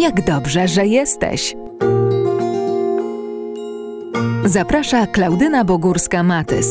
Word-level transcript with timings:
Jak 0.00 0.24
dobrze, 0.24 0.68
że 0.68 0.86
jesteś. 0.86 1.56
Zaprasza 4.44 5.06
Klaudyna 5.06 5.64
Bogórska-Matys. 5.64 6.66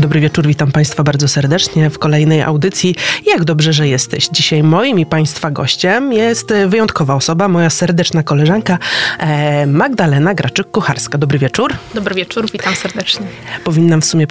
Dobry 0.00 0.20
wieczór, 0.20 0.46
witam 0.46 0.72
Państwa 0.72 1.02
bardzo 1.02 1.28
serdecznie 1.28 1.90
w 1.90 1.98
kolejnej 1.98 2.42
audycji. 2.42 2.94
Jak 3.26 3.44
dobrze, 3.44 3.72
że 3.72 3.88
jesteś. 3.88 4.28
Dzisiaj 4.32 4.62
moim 4.62 4.98
i 4.98 5.06
Państwa 5.06 5.50
gościem 5.50 6.12
jest 6.12 6.52
wyjątkowa 6.66 7.14
osoba, 7.14 7.48
moja 7.48 7.70
serdeczna 7.70 8.22
koleżanka 8.22 8.78
e, 9.18 9.66
Magdalena 9.66 10.34
Graczyk-Kucharska. 10.34 11.18
Dobry 11.18 11.38
wieczór. 11.38 11.74
Dobry 11.94 12.14
wieczór, 12.14 12.50
witam 12.52 12.74
serdecznie. 12.74 13.26
Powinnam 13.64 14.00
w 14.00 14.04
sumie 14.04 14.26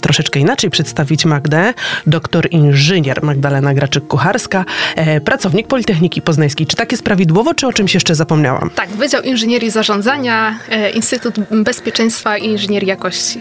troszeczkę 0.00 0.40
inaczej 0.40 0.70
przedstawić 0.70 1.24
Magdę. 1.24 1.74
Doktor 2.06 2.48
inżynier 2.50 3.22
Magdalena 3.22 3.74
Graczyk-Kucharska, 3.74 4.64
e, 4.96 5.20
pracownik 5.20 5.66
Politechniki 5.66 6.22
Poznańskiej. 6.22 6.66
Czy 6.66 6.76
tak 6.76 6.92
jest 6.92 7.04
prawidłowo, 7.04 7.54
czy 7.54 7.66
o 7.66 7.72
czymś 7.72 7.94
jeszcze 7.94 8.14
zapomniałam? 8.14 8.70
Tak, 8.74 8.88
Wydział 8.88 9.22
Inżynierii 9.22 9.70
Zarządzania, 9.70 10.58
e, 10.70 10.90
Instytut 10.90 11.34
Bezpieczeństwa 11.50 12.38
i 12.38 12.46
Inżynierii 12.46 12.88
Jakości. 12.88 13.40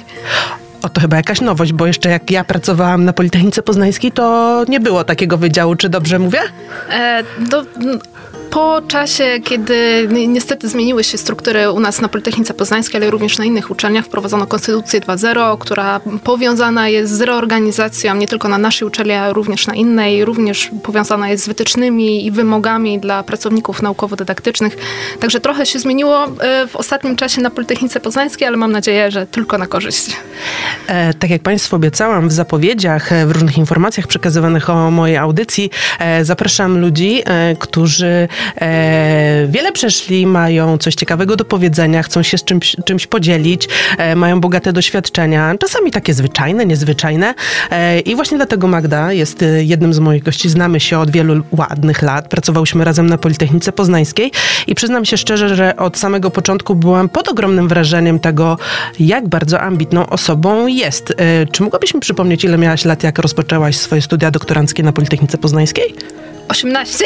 O, 0.84 0.90
to 0.90 1.02
chyba 1.02 1.18
jakaś 1.18 1.42
nowość, 1.42 1.74
bo 1.74 1.88
jeszcze 1.88 2.10
jak 2.10 2.32
ja 2.32 2.44
pracowałam 2.44 3.06
na 3.06 3.14
Politechnice 3.14 3.64
Poznańskiej, 3.64 4.12
to 4.12 4.66
nie 4.68 4.80
było 4.80 5.04
takiego 5.04 5.38
wydziału, 5.38 5.76
czy 5.76 5.90
dobrze 5.90 6.20
mówię? 6.20 6.40
E, 6.90 7.24
do, 7.50 7.64
po 8.54 8.82
czasie, 8.88 9.40
kiedy 9.44 10.08
niestety 10.28 10.70
zmieniły 10.70 11.04
się 11.04 11.18
struktury 11.18 11.72
u 11.72 11.80
nas 11.80 12.02
na 12.02 12.08
Politechnice 12.08 12.54
Poznańskiej, 12.54 13.02
ale 13.02 13.12
również 13.12 13.38
na 13.38 13.46
innych 13.46 13.72
uczelniach, 13.72 14.06
wprowadzono 14.06 14.48
Konstytucję 14.48 15.02
2.0, 15.02 15.58
która 15.58 16.00
powiązana 16.24 16.88
jest 16.88 17.14
z 17.14 17.22
reorganizacją 17.22 18.16
nie 18.16 18.28
tylko 18.28 18.48
na 18.48 18.58
naszej 18.58 18.88
uczelni, 18.88 19.14
ale 19.14 19.34
również 19.34 19.68
na 19.68 19.76
innej, 19.76 20.26
również 20.26 20.72
powiązana 20.84 21.30
jest 21.30 21.44
z 21.44 21.48
wytycznymi 21.48 22.26
i 22.26 22.32
wymogami 22.32 23.00
dla 23.00 23.24
pracowników 23.24 23.82
naukowo-dydaktycznych. 23.82 24.78
Także 25.20 25.40
trochę 25.40 25.66
się 25.66 25.80
zmieniło 25.80 26.26
e, 26.26 26.68
w 26.68 26.76
ostatnim 26.76 27.16
czasie 27.16 27.42
na 27.42 27.50
Politechnice 27.50 28.00
Poznańskiej, 28.00 28.48
ale 28.48 28.58
mam 28.58 28.72
nadzieję, 28.72 29.12
że 29.12 29.28
tylko 29.28 29.58
na 29.58 29.68
korzyść. 29.68 30.18
E, 30.88 31.14
tak 31.14 31.30
jak 31.30 31.42
Państwu 31.42 31.76
obiecałam 31.76 32.30
w 32.30 32.32
zapowiedziach, 32.32 33.12
e, 33.12 33.26
w 33.26 33.32
różnych 33.32 33.58
informacjach 33.58 34.08
przekazywanych 34.08 34.70
o 34.70 34.92
mojej 34.92 35.18
audycji, 35.18 35.70
e, 36.00 36.26
zapraszam 36.26 36.80
ludzi, 36.80 37.22
e, 37.26 37.56
którzy 37.60 38.28
e, 38.62 39.48
wiele 39.50 39.72
przeszli, 39.72 40.26
mają 40.26 40.78
coś 40.78 40.96
ciekawego 40.96 41.36
do 41.36 41.46
powiedzenia, 41.46 42.04
chcą 42.04 42.24
się 42.24 42.38
z 42.38 42.44
czymś, 42.44 42.76
czymś 42.86 43.08
podzielić, 43.08 43.68
e, 43.98 44.16
mają 44.16 44.42
bogate 44.42 44.74
doświadczenia, 44.74 45.56
czasami 45.60 45.92
takie 45.92 46.14
zwyczajne, 46.14 46.66
niezwyczajne. 46.66 47.34
E, 47.72 48.00
I 48.00 48.16
właśnie 48.16 48.38
dlatego 48.38 48.68
Magda 48.68 49.14
jest 49.14 49.44
e, 49.44 49.64
jednym 49.64 49.94
z 49.94 50.00
moich 50.00 50.24
gości. 50.24 50.50
Znamy 50.50 50.80
się 50.80 51.00
od 51.00 51.12
wielu 51.12 51.44
ładnych 51.52 52.02
lat. 52.02 52.28
Pracowałyśmy 52.28 52.84
razem 52.84 53.08
na 53.08 53.18
Politechnice 53.18 53.72
Poznańskiej 53.72 54.32
i 54.68 54.76
przyznam 54.76 55.06
się 55.06 55.18
szczerze, 55.18 55.56
że 55.56 55.76
od 55.78 55.98
samego 55.98 56.32
początku 56.32 56.76
byłam 56.76 57.10
pod 57.10 57.28
ogromnym 57.28 57.68
wrażeniem 57.68 58.20
tego, 58.20 58.58
jak 59.00 59.28
bardzo 59.28 59.62
ambitną 59.62 60.10
osobą 60.10 60.68
jest. 60.68 61.14
E, 61.18 61.46
czy 61.46 61.64
mogłabyś 61.64 61.94
mi 61.94 62.00
przypomnieć, 62.00 62.44
ile 62.44 62.58
miałaś 62.58 62.86
lat, 62.86 63.04
jak 63.04 63.20
rozpoczęłaś 63.20 63.78
swoje 63.78 64.02
studia 64.02 64.32
doktoranckie 64.32 64.84
na 64.84 64.92
Politechnice 64.92 65.38
Poznańskiej? 65.38 65.96
18. 66.48 67.06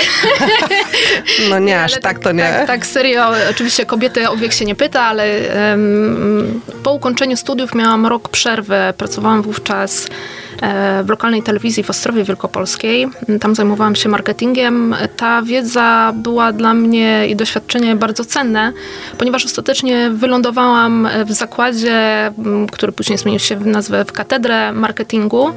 No 1.49 1.59
nie, 1.59 1.81
aż 1.83 1.91
tak, 1.91 2.01
tak, 2.01 2.19
to 2.19 2.31
nie. 2.31 2.43
Tak, 2.43 2.67
tak, 2.67 2.85
serio. 2.85 3.31
Oczywiście 3.49 3.85
kobiety 3.85 4.29
o 4.29 4.37
wiek 4.37 4.53
się 4.53 4.65
nie 4.65 4.75
pyta, 4.75 5.01
ale 5.01 5.39
um, 5.71 6.61
po 6.83 6.93
ukończeniu 6.93 7.37
studiów 7.37 7.75
miałam 7.75 8.05
rok 8.05 8.29
przerwy. 8.29 8.93
Pracowałam 8.97 9.41
wówczas 9.41 10.07
w 11.03 11.09
lokalnej 11.09 11.43
telewizji 11.43 11.83
w 11.83 11.89
Ostrowie 11.89 12.23
Wielkopolskiej. 12.23 13.07
Tam 13.41 13.55
zajmowałam 13.55 13.95
się 13.95 14.09
marketingiem. 14.09 14.95
Ta 15.17 15.41
wiedza 15.41 16.13
była 16.15 16.51
dla 16.51 16.73
mnie 16.73 17.27
i 17.27 17.35
doświadczenie 17.35 17.95
bardzo 17.95 18.25
cenne, 18.25 18.73
ponieważ 19.17 19.45
ostatecznie 19.45 20.09
wylądowałam 20.09 21.07
w 21.25 21.31
zakładzie, 21.31 22.31
który 22.71 22.91
później 22.91 23.17
zmienił 23.17 23.39
się 23.39 23.55
w 23.55 23.65
nazwę 23.65 24.05
w 24.05 24.11
katedrę 24.11 24.73
marketingu. 24.73 25.51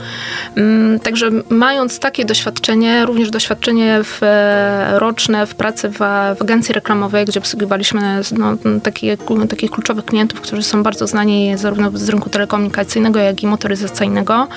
Także 1.02 1.30
mając 1.48 1.98
takie 1.98 2.24
doświadczenie, 2.24 3.06
również 3.06 3.30
doświadczenie 3.30 4.00
w, 4.04 4.22
e, 4.22 4.98
roczne 4.98 5.46
w 5.46 5.54
pracy 5.54 5.88
w, 5.88 5.98
w 6.38 6.42
agencji 6.42 6.74
reklamowej, 6.74 7.24
gdzie 7.24 7.40
obsługiwaliśmy 7.40 8.20
no, 8.38 8.56
takie, 8.82 9.16
takich 9.48 9.70
kluczowych 9.70 10.04
klientów, 10.04 10.40
którzy 10.40 10.62
są 10.62 10.82
bardzo 10.82 11.06
znani 11.06 11.52
zarówno 11.56 11.90
z 11.94 12.08
rynku 12.08 12.30
telekomunikacyjnego, 12.30 13.18
jak 13.18 13.42
i 13.42 13.46
motoryzacyjnego. 13.46 14.48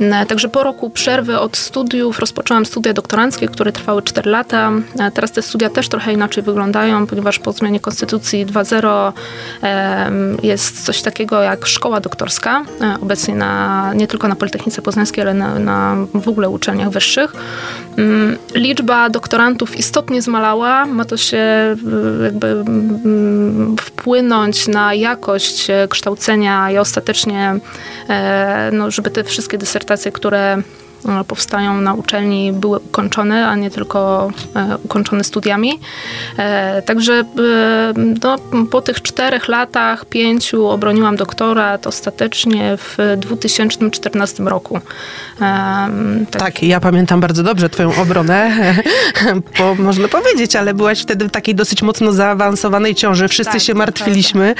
E, 0.00 0.26
także 0.26 0.48
po 0.48 0.62
roku 0.62 0.90
przerwy 0.90 1.38
od 1.38 1.56
studiów 1.56 2.18
rozpoczęłam 2.18 2.66
studia 2.66 2.92
doktoranckie, 2.92 3.48
które 3.48 3.72
trwały 3.72 4.02
4 4.02 4.30
lata. 4.30 4.72
E, 4.98 5.10
teraz 5.10 5.32
te 5.32 5.42
studia 5.42 5.70
też 5.70 5.88
trochę 5.88 6.12
inaczej 6.12 6.42
wyglądają, 6.42 7.06
ponieważ 7.06 7.38
po 7.38 7.52
zmianie 7.52 7.80
Konstytucji 7.80 8.46
2.0 8.46 9.12
jest 10.42 10.84
coś 10.84 11.02
takiego 11.02 11.42
jak 11.42 11.66
szkoła 11.66 12.00
doktorska, 12.00 12.62
e, 12.80 12.96
obecnie 13.02 13.34
na, 13.34 13.92
nie 13.94 14.06
tylko 14.06 14.28
na 14.28 14.36
Politechnice 14.36 14.82
Poznańskiej, 14.82 15.22
ale 15.22 15.34
na, 15.34 15.58
na 15.58 15.96
w 16.14 16.28
ogóle 16.28 16.48
uczelniach 16.48 16.90
wyższych. 16.90 17.32
Mm, 17.98 18.38
liczba 18.54 19.10
doktorantów 19.10 19.76
istotnie 19.76 20.22
zmalała. 20.22 20.86
Ma 20.86 21.04
to 21.04 21.16
się 21.16 21.76
jakby 22.24 22.46
mm, 22.46 23.76
wpłynąć 23.80 24.68
na 24.68 24.94
jakość 24.94 25.66
kształcenia 25.88 26.70
i 26.70 26.78
ostatecznie, 26.78 27.54
no, 28.72 28.90
żeby 28.90 29.10
te 29.10 29.24
wszystkie 29.24 29.57
dysertacje, 29.58 30.12
które 30.12 30.62
powstają 31.28 31.80
na 31.80 31.94
uczelni, 31.94 32.52
były 32.52 32.78
ukończone, 32.78 33.48
a 33.48 33.56
nie 33.56 33.70
tylko 33.70 34.30
e, 34.56 34.76
ukończone 34.84 35.24
studiami. 35.24 35.80
E, 36.38 36.82
także 36.82 37.24
no, 38.22 38.36
po 38.70 38.82
tych 38.82 39.02
czterech 39.02 39.48
latach, 39.48 40.04
pięciu 40.04 40.66
obroniłam 40.66 41.16
doktorat 41.16 41.86
ostatecznie 41.86 42.76
w 42.76 43.16
2014 43.16 44.42
roku. 44.42 44.80
Tak. 46.30 46.42
tak, 46.42 46.62
ja 46.62 46.80
pamiętam 46.80 47.20
bardzo 47.20 47.42
dobrze 47.42 47.68
twoją 47.68 47.96
obronę, 47.96 48.50
bo 49.58 49.74
można 49.74 50.08
powiedzieć, 50.08 50.56
ale 50.56 50.74
byłaś 50.74 51.02
wtedy 51.02 51.28
w 51.28 51.30
takiej 51.30 51.54
dosyć 51.54 51.82
mocno 51.82 52.12
zaawansowanej 52.12 52.94
ciąży. 52.94 53.28
Wszyscy 53.28 53.52
tak, 53.52 53.62
się 53.62 53.74
martwiliśmy, 53.74 54.54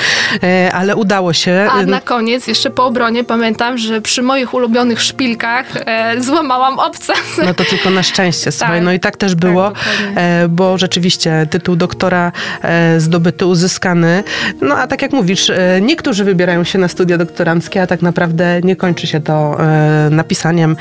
ale 0.72 0.97
udało 0.97 1.32
się. 1.32 1.69
A 1.72 1.82
na 1.82 2.00
koniec, 2.00 2.47
jeszcze 2.47 2.70
po 2.70 2.84
obronie, 2.84 3.25
pamiętam, 3.25 3.78
że 3.78 4.00
przy 4.00 4.22
moich 4.22 4.55
ulubionych 4.55 5.03
szpilkach 5.03 5.66
złamałam 6.28 6.78
obca. 6.78 7.12
No 7.44 7.54
to 7.54 7.64
tylko 7.64 7.90
na 7.90 8.02
szczęście, 8.02 8.52
słuchaj. 8.52 8.76
Tak, 8.76 8.84
no 8.84 8.92
i 8.92 9.00
tak 9.00 9.16
też 9.16 9.32
tak, 9.32 9.40
było, 9.40 9.70
tak, 9.70 10.48
bo 10.48 10.78
rzeczywiście 10.78 11.46
tytuł 11.50 11.76
doktora 11.76 12.32
e, 12.62 13.00
zdobyty, 13.00 13.46
uzyskany. 13.46 14.24
No 14.60 14.76
a 14.76 14.86
tak 14.86 15.02
jak 15.02 15.12
mówisz, 15.12 15.50
e, 15.50 15.80
niektórzy 15.80 16.24
wybierają 16.24 16.64
się 16.64 16.78
na 16.78 16.88
studia 16.88 17.18
doktoranckie, 17.18 17.82
a 17.82 17.86
tak 17.86 18.02
naprawdę 18.02 18.60
nie 18.64 18.76
kończy 18.76 19.06
się 19.06 19.20
to 19.20 19.56
napisaniem 20.10 20.76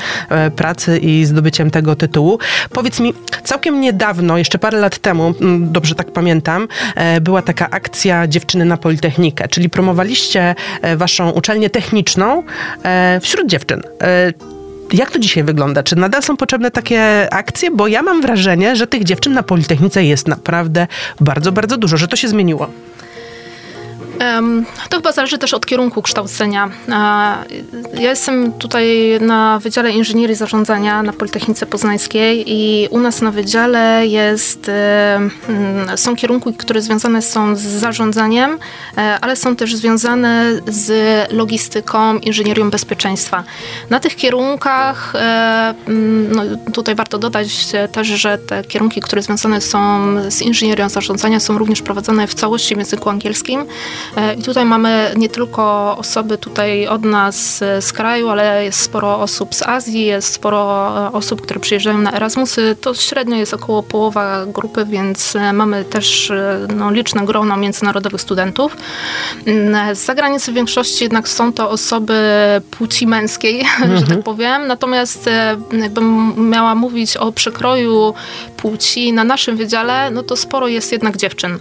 pracy 0.56 0.98
i 0.98 1.24
zdobyciem 1.24 1.70
tego 1.70 1.96
tytułu. 1.96 2.38
Powiedz 2.72 3.00
mi, 3.00 3.14
całkiem 3.44 3.80
niedawno, 3.80 4.38
jeszcze 4.38 4.58
parę 4.58 4.78
lat 4.78 4.98
temu, 4.98 5.34
dobrze 5.60 5.94
tak 5.94 6.12
pamiętam, 6.12 6.68
była 7.20 7.42
taka 7.42 7.70
akcja 7.70 8.26
Dziewczyny 8.26 8.64
na 8.64 8.76
Politechnikę, 8.76 9.48
czyli 9.48 9.68
promowaliście 9.68 10.54
waszą 10.96 11.30
uczelnię 11.30 11.70
techniczną 11.70 12.42
wśród 13.20 13.46
dziewczyn. 13.46 13.82
Jak 14.92 15.10
to 15.10 15.18
dzisiaj 15.18 15.44
wygląda? 15.44 15.82
Czy 15.82 15.96
nadal 15.96 16.22
są 16.22 16.36
potrzebne 16.36 16.70
takie 16.70 17.28
akcje? 17.34 17.70
Bo 17.70 17.86
ja 17.86 18.02
mam 18.02 18.22
wrażenie, 18.22 18.76
że 18.76 18.86
tych 18.86 19.04
dziewczyn 19.04 19.32
na 19.32 19.42
Politechnice 19.42 20.04
jest 20.04 20.28
naprawdę 20.28 20.86
bardzo, 21.20 21.52
bardzo 21.52 21.76
dużo, 21.76 21.96
że 21.96 22.08
to 22.08 22.16
się 22.16 22.28
zmieniło. 22.28 22.70
To 24.90 24.96
chyba 24.96 25.12
zależy 25.12 25.38
też 25.38 25.54
od 25.54 25.66
kierunku 25.66 26.02
kształcenia. 26.02 26.70
Ja 27.94 28.10
jestem 28.10 28.52
tutaj 28.52 29.18
na 29.20 29.58
Wydziale 29.58 29.90
Inżynierii 29.90 30.36
Zarządzania 30.36 31.02
na 31.02 31.12
Politechnice 31.12 31.66
Poznańskiej 31.66 32.44
i 32.46 32.88
u 32.90 33.00
nas 33.00 33.22
na 33.22 33.30
wydziale 33.30 34.06
jest, 34.06 34.70
są 35.96 36.16
kierunki, 36.16 36.54
które 36.54 36.82
związane 36.82 37.22
są 37.22 37.56
z 37.56 37.60
zarządzaniem, 37.60 38.58
e, 38.96 39.18
ale 39.20 39.36
są 39.36 39.56
też 39.56 39.76
związane 39.76 40.60
z 40.66 40.92
logistyką, 41.32 42.18
inżynierią 42.18 42.70
bezpieczeństwa. 42.70 43.44
Na 43.90 44.00
tych 44.00 44.16
kierunkach, 44.16 45.12
e, 45.14 45.74
no 46.34 46.42
tutaj 46.72 46.94
warto 46.94 47.18
dodać 47.18 47.66
też, 47.92 48.08
że 48.08 48.38
te 48.38 48.64
kierunki, 48.64 49.00
które 49.00 49.22
związane 49.22 49.60
są 49.60 49.78
z 50.30 50.42
inżynierią 50.42 50.88
zarządzania 50.88 51.40
są 51.40 51.58
również 51.58 51.82
prowadzone 51.82 52.26
w 52.26 52.34
całości 52.34 52.74
w 52.74 52.78
języku 52.78 53.10
angielskim. 53.10 53.66
I 54.38 54.42
tutaj 54.42 54.64
mamy 54.64 55.12
nie 55.16 55.28
tylko 55.28 55.96
osoby 55.98 56.38
tutaj 56.38 56.86
od 56.86 57.04
nas 57.04 57.58
z 57.80 57.92
kraju, 57.92 58.28
ale 58.28 58.64
jest 58.64 58.80
sporo 58.80 59.20
osób 59.20 59.54
z 59.54 59.62
Azji, 59.62 60.04
jest 60.04 60.32
sporo 60.32 60.88
osób, 61.12 61.40
które 61.40 61.60
przyjeżdżają 61.60 61.98
na 61.98 62.12
Erasmusy. 62.12 62.76
To 62.80 62.94
średnio 62.94 63.36
jest 63.36 63.54
około 63.54 63.82
połowa 63.82 64.46
grupy, 64.46 64.84
więc 64.84 65.36
mamy 65.52 65.84
też 65.84 66.32
no, 66.76 66.90
liczne 66.90 67.26
grono 67.26 67.56
międzynarodowych 67.56 68.20
studentów. 68.20 68.76
Mm, 69.46 69.96
z 69.96 69.98
zagranicy 69.98 70.52
w 70.52 70.54
większości 70.54 71.04
jednak 71.04 71.28
są 71.28 71.52
to 71.52 71.70
osoby 71.70 72.18
płci 72.70 73.06
męskiej, 73.06 73.60
mhm. 73.60 73.96
że 73.98 74.06
tak 74.06 74.22
powiem. 74.22 74.66
Natomiast 74.66 75.30
jakbym 75.72 76.34
miała 76.50 76.74
mówić 76.74 77.16
o 77.16 77.32
przekroju 77.32 78.14
płci 78.56 79.12
na 79.12 79.24
naszym 79.24 79.56
wydziale, 79.56 80.10
no 80.10 80.22
to 80.22 80.36
sporo 80.36 80.68
jest 80.68 80.92
jednak 80.92 81.16
dziewczyn. 81.16 81.58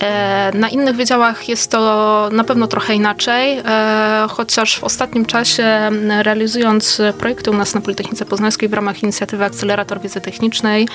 E, 0.00 0.50
na 0.54 0.68
innych 0.68 0.96
wydziałach 0.96 1.48
jest 1.48 1.70
to 1.70 1.89
na 2.32 2.44
pewno 2.44 2.66
trochę 2.66 2.94
inaczej, 2.94 3.58
e, 3.58 4.26
chociaż 4.30 4.78
w 4.78 4.84
ostatnim 4.84 5.26
czasie 5.26 5.90
realizując 6.22 7.02
projekty 7.18 7.50
u 7.50 7.54
nas 7.54 7.74
na 7.74 7.80
Politechnice 7.80 8.24
Poznańskiej 8.24 8.68
w 8.68 8.72
ramach 8.72 9.02
inicjatywy 9.02 9.44
Akcelerator 9.44 10.00
Wiedzy 10.00 10.20
Technicznej, 10.20 10.88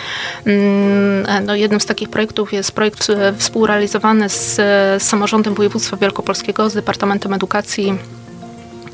mm, 0.46 1.26
e, 1.28 1.42
no 1.42 1.56
jednym 1.56 1.80
z 1.80 1.86
takich 1.86 2.10
projektów 2.10 2.54
jest 2.54 2.72
projekt 2.72 3.08
współrealizowany 3.38 4.30
z 4.30 4.62
samorządem 5.04 5.54
województwa 5.54 5.98
wielkopolskiego, 5.98 6.70
z 6.70 6.74
Departamentem 6.74 7.34
Edukacji 7.34 7.94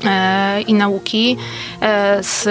E, 0.04 0.60
i 0.60 0.74
Nauki. 0.74 1.36
e, 1.36 1.36
z 2.20 2.48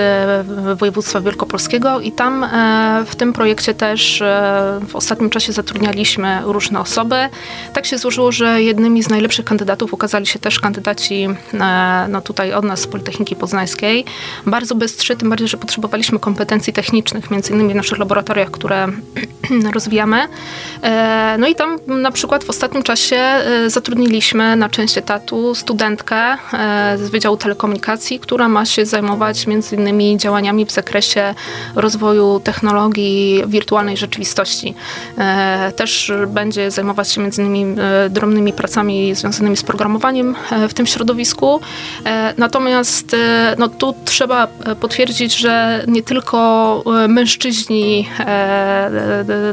województwa 0.78 1.22
wielkopolskiego 1.22 2.00
i 2.00 2.12
tam 2.12 2.44
e, 2.44 3.06
w 3.06 3.16
tym 3.16 3.34
projekcie 3.34 3.74
też 3.74 4.24
w 4.88 4.96
ostatnim 4.96 5.30
czasie 5.30 5.54
zatrudnialiśmy 5.54 6.42
różne 6.44 6.80
osoby. 6.80 7.16
Tak 7.74 7.86
się 7.86 7.98
złożyło, 7.98 8.32
że 8.32 8.64
jednymi 8.64 9.04
z 9.04 9.10
najlepszych 9.10 9.46
kandydatów 9.46 9.94
okazali 9.94 10.28
się 10.28 10.40
też 10.40 10.60
kandydaci 10.60 11.28
no 12.10 12.22
tutaj 12.22 12.54
od 12.54 12.66
nas 12.66 12.80
z 12.80 12.88
Politechniki 12.88 13.36
Poznańskiej. 13.36 14.06
Bardzo 14.46 14.76
bystrzy, 14.76 15.16
tym 15.16 15.30
bardziej, 15.30 15.48
że 15.48 15.58
potrzebowaliśmy 15.58 16.20
kompetencji 16.20 16.74
technicznych, 16.74 17.32
między 17.32 17.54
innymi 17.54 17.74
w 17.74 17.76
naszych 17.76 17.98
laboratoriach, 17.98 18.52
które 18.52 18.88
rozwijamy. 19.74 20.28
No 21.40 21.48
i 21.48 21.56
tam 21.56 21.78
na 21.88 22.12
przykład 22.12 22.44
w 22.44 22.50
ostatnim 22.50 22.84
czasie 22.84 23.22
zatrudniliśmy 23.68 24.56
na 24.56 24.70
część 24.70 24.98
etatu 24.98 25.56
studentkę 25.56 26.38
z 26.96 27.10
Wydziału 27.10 27.38
Telekomunikacji, 27.38 28.20
która 28.20 28.50
ma 28.50 28.66
się 28.66 28.86
zajmować 28.86 29.21
między 29.48 29.76
innymi 29.76 30.18
działaniami 30.18 30.66
w 30.66 30.72
zakresie 30.72 31.36
rozwoju 31.76 32.40
technologii 32.44 33.44
wirtualnej 33.48 33.98
rzeczywistości. 33.98 34.76
E, 35.18 35.72
też 35.76 36.12
będzie 36.28 36.72
zajmować 36.72 37.12
się 37.12 37.22
między 37.22 37.42
innymi 37.42 37.76
e, 37.80 38.10
drobnymi 38.10 38.54
pracami 38.54 39.16
związanymi 39.16 39.58
z 39.58 39.64
programowaniem 39.64 40.36
e, 40.52 40.68
w 40.68 40.74
tym 40.74 40.86
środowisku. 40.86 41.62
Natomiast 42.38 43.16
no, 43.58 43.70
tu 43.70 43.96
trzeba 44.06 44.48
potwierdzić, 44.80 45.38
że 45.38 45.84
nie 45.88 46.04
tylko 46.04 46.84
mężczyźni 47.08 48.10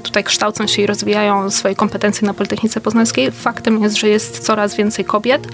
tutaj 0.02 0.24
kształcą 0.24 0.66
się 0.66 0.82
i 0.82 0.86
rozwijają 0.86 1.50
swoje 1.50 1.74
kompetencje 1.74 2.26
na 2.26 2.34
Politechnice 2.34 2.80
Poznańskiej. 2.80 3.30
Faktem 3.30 3.82
jest, 3.82 3.96
że 3.96 4.08
jest 4.08 4.38
coraz 4.38 4.76
więcej 4.76 5.04
kobiet. 5.04 5.46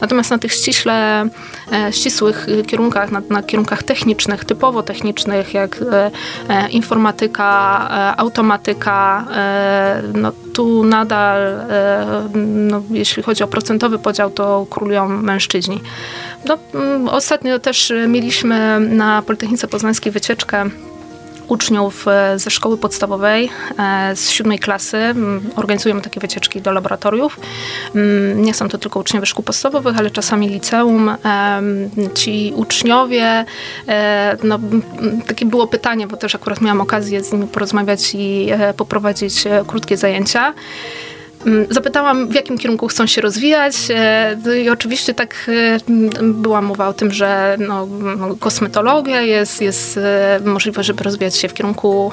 Natomiast 0.00 0.30
na 0.30 0.38
tych 0.38 0.52
ściśle 0.52 1.28
ścisłych 1.90 2.46
kierunkach, 2.66 3.10
na, 3.10 3.22
na 3.30 3.42
kierunkach 3.42 3.61
technicznych, 3.64 4.44
typowo 4.44 4.82
technicznych, 4.82 5.54
jak 5.54 5.82
e, 5.82 6.10
e, 6.48 6.68
informatyka, 6.68 7.88
e, 7.90 8.20
automatyka, 8.20 9.26
no 10.14 10.32
tu 10.54 10.84
nadal, 10.84 11.38
no, 12.44 12.82
jeśli 12.90 13.22
chodzi 13.22 13.44
o 13.44 13.48
procentowy 13.48 13.98
podział, 13.98 14.30
to 14.30 14.66
królują 14.70 15.08
mężczyźni. 15.08 15.80
No, 16.44 16.58
mm, 16.74 17.08
ostatnio 17.08 17.58
też 17.58 17.92
mieliśmy 18.08 18.80
na 18.80 19.22
Politechnice 19.22 19.68
Poznańskiej 19.68 20.12
wycieczkę 20.12 20.70
uczniów 21.48 22.08
e, 22.08 22.38
ze 22.38 22.50
szkoły 22.50 22.78
podstawowej 22.78 23.50
e, 23.78 24.16
z 24.16 24.30
siódmej 24.30 24.58
klasy. 24.58 25.14
Organizujemy 25.56 26.02
takie 26.02 26.20
wycieczki 26.20 26.60
do 26.60 26.72
laboratoriów. 26.72 27.40
Nie 28.34 28.54
są 28.54 28.68
to 28.68 28.78
tylko 28.78 29.00
uczniowie 29.00 29.26
szkół 29.26 29.44
podstawowych, 29.44 29.98
ale 29.98 30.10
czasami 30.10 30.48
liceum. 30.48 31.10
Ci 32.14 32.52
uczniowie, 32.56 33.44
e, 33.88 34.36
no, 34.42 34.58
takie 35.26 35.46
było 35.46 35.66
pytanie, 35.66 36.06
bo 36.06 36.16
też 36.16 36.34
akurat 36.34 36.60
miałam 36.60 36.80
okazję 36.80 37.24
z 37.24 37.32
nimi 37.32 37.46
porozmawiać 37.46 38.12
i 38.14 38.48
poprowadzić 38.76 39.44
krótkie 39.66 39.96
zajęcia. 39.96 40.54
Mm, 41.46 41.66
zapytałam, 41.70 42.28
w 42.28 42.34
jakim 42.34 42.58
kierunku 42.58 42.88
chcą 42.88 43.06
się 43.06 43.20
rozwijać 43.20 43.74
e, 43.90 44.36
i 44.62 44.70
oczywiście 44.70 45.14
tak 45.14 45.34
e, 45.48 45.78
była 46.22 46.62
mowa 46.62 46.88
o 46.88 46.92
tym, 46.92 47.12
że 47.12 47.56
no, 47.60 47.88
kosmetologia 48.40 49.22
jest, 49.22 49.60
jest 49.60 49.96
e, 49.96 50.40
możliwe, 50.44 50.82
żeby 50.82 51.04
rozwijać 51.04 51.36
się 51.36 51.48
w 51.48 51.54
kierunku 51.54 52.12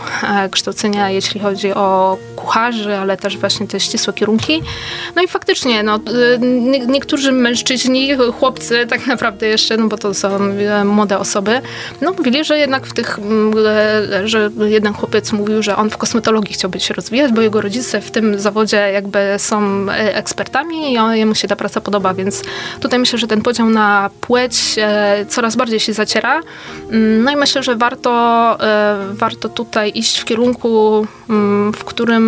kształcenia, 0.52 1.10
jeśli 1.10 1.40
chodzi 1.40 1.74
o 1.74 2.18
kucharzy, 2.36 2.96
ale 2.96 3.18
też 3.18 3.38
właśnie 3.38 3.68
te 3.68 3.80
ścisłe 3.80 4.14
kierunki. 4.14 4.62
No 5.16 5.22
i 5.22 5.28
faktycznie, 5.28 5.84
no, 5.84 6.00
niektórzy 6.88 7.32
mężczyźni, 7.32 8.10
chłopcy 8.40 8.88
tak 8.90 9.08
naprawdę 9.08 9.48
jeszcze, 9.48 9.78
no 9.78 9.88
bo 9.88 9.98
to 9.98 10.14
są 10.14 10.40
młode 10.86 11.20
osoby, 11.20 11.62
no 12.02 12.14
mówili, 12.18 12.44
że 12.44 12.58
jednak 12.58 12.88
w 12.88 12.94
tych, 12.94 13.20
że 14.26 14.50
jeden 14.68 14.94
chłopiec 14.94 15.32
mówił, 15.32 15.64
że 15.64 15.76
on 15.76 15.90
w 15.90 15.98
kosmetologii 15.98 16.54
chciałby 16.54 16.80
się 16.80 16.94
rozwijać, 16.94 17.32
bo 17.32 17.42
jego 17.42 17.62
rodzice 17.62 18.02
w 18.02 18.12
tym 18.12 18.40
zawodzie 18.40 18.78
jakby 18.78 19.19
są 19.38 19.86
e, 19.90 20.16
ekspertami 20.16 20.94
i 20.94 20.98
jemu 21.18 21.36
się 21.36 21.48
ta 21.48 21.56
praca 21.56 21.82
podoba, 21.82 22.14
więc 22.14 22.44
tutaj 22.80 23.00
myślę, 23.00 23.20
że 23.20 23.28
ten 23.28 23.42
podział 23.42 23.70
na 23.70 24.10
płeć 24.22 24.56
e, 24.78 25.26
coraz 25.30 25.56
bardziej 25.56 25.80
się 25.80 25.94
zaciera. 25.94 26.42
Mm, 26.92 27.24
no 27.24 27.32
i 27.32 27.36
myślę, 27.36 27.64
że 27.64 27.76
warto, 27.76 28.12
e, 28.62 28.98
warto 29.14 29.50
tutaj 29.50 29.92
iść 29.96 30.20
w 30.20 30.26
kierunku, 30.26 31.08
w 31.76 31.84
którym 31.86 32.24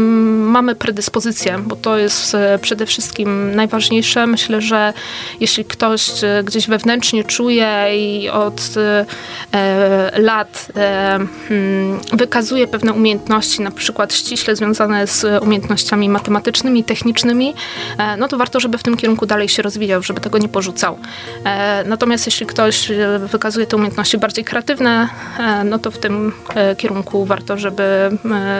mamy 0.50 0.76
predyspozycję, 0.76 1.60
bo 1.66 1.76
to 1.76 1.98
jest 1.98 2.38
przede 2.62 2.86
wszystkim 2.86 3.56
najważniejsze. 3.56 4.28
Myślę, 4.28 4.62
że 4.62 4.94
jeśli 5.40 5.66
ktoś 5.66 6.12
gdzieś 6.44 6.68
wewnętrznie 6.68 7.24
czuje 7.24 7.88
i 7.94 8.30
od 8.30 8.62
lat 10.18 10.68
mm, 11.50 12.00
wykazuje 12.14 12.68
pewne 12.68 12.94
umiejętności, 12.94 13.62
na 13.62 13.72
przykład 13.72 14.14
ściśle 14.14 14.56
związane 14.56 15.08
z 15.08 15.44
umiejętnościami 15.44 16.10
matematycznymi, 16.10 16.84
technicznymi, 16.84 17.54
e, 17.98 18.18
no 18.18 18.28
to 18.28 18.38
warto, 18.38 18.60
żeby 18.60 18.78
w 18.78 18.84
tym 18.84 18.98
kierunku 18.98 19.26
dalej 19.26 19.50
się 19.50 19.62
rozwijał, 19.62 20.04
żeby 20.04 20.22
tego 20.22 20.38
nie 20.38 20.50
porzucał. 20.50 20.98
E, 21.46 21.84
natomiast 21.88 22.26
jeśli 22.26 22.46
ktoś 22.46 22.92
e, 22.92 23.20
wykazuje 23.20 23.68
te 23.68 23.76
umiejętności 23.76 24.18
bardziej 24.18 24.46
kreatywne, 24.46 25.10
no 25.66 25.80
to 25.80 25.92
w 25.92 25.98
tym 25.98 26.32
kierunku 26.78 27.26
warto, 27.26 27.58
żeby 27.58 28.18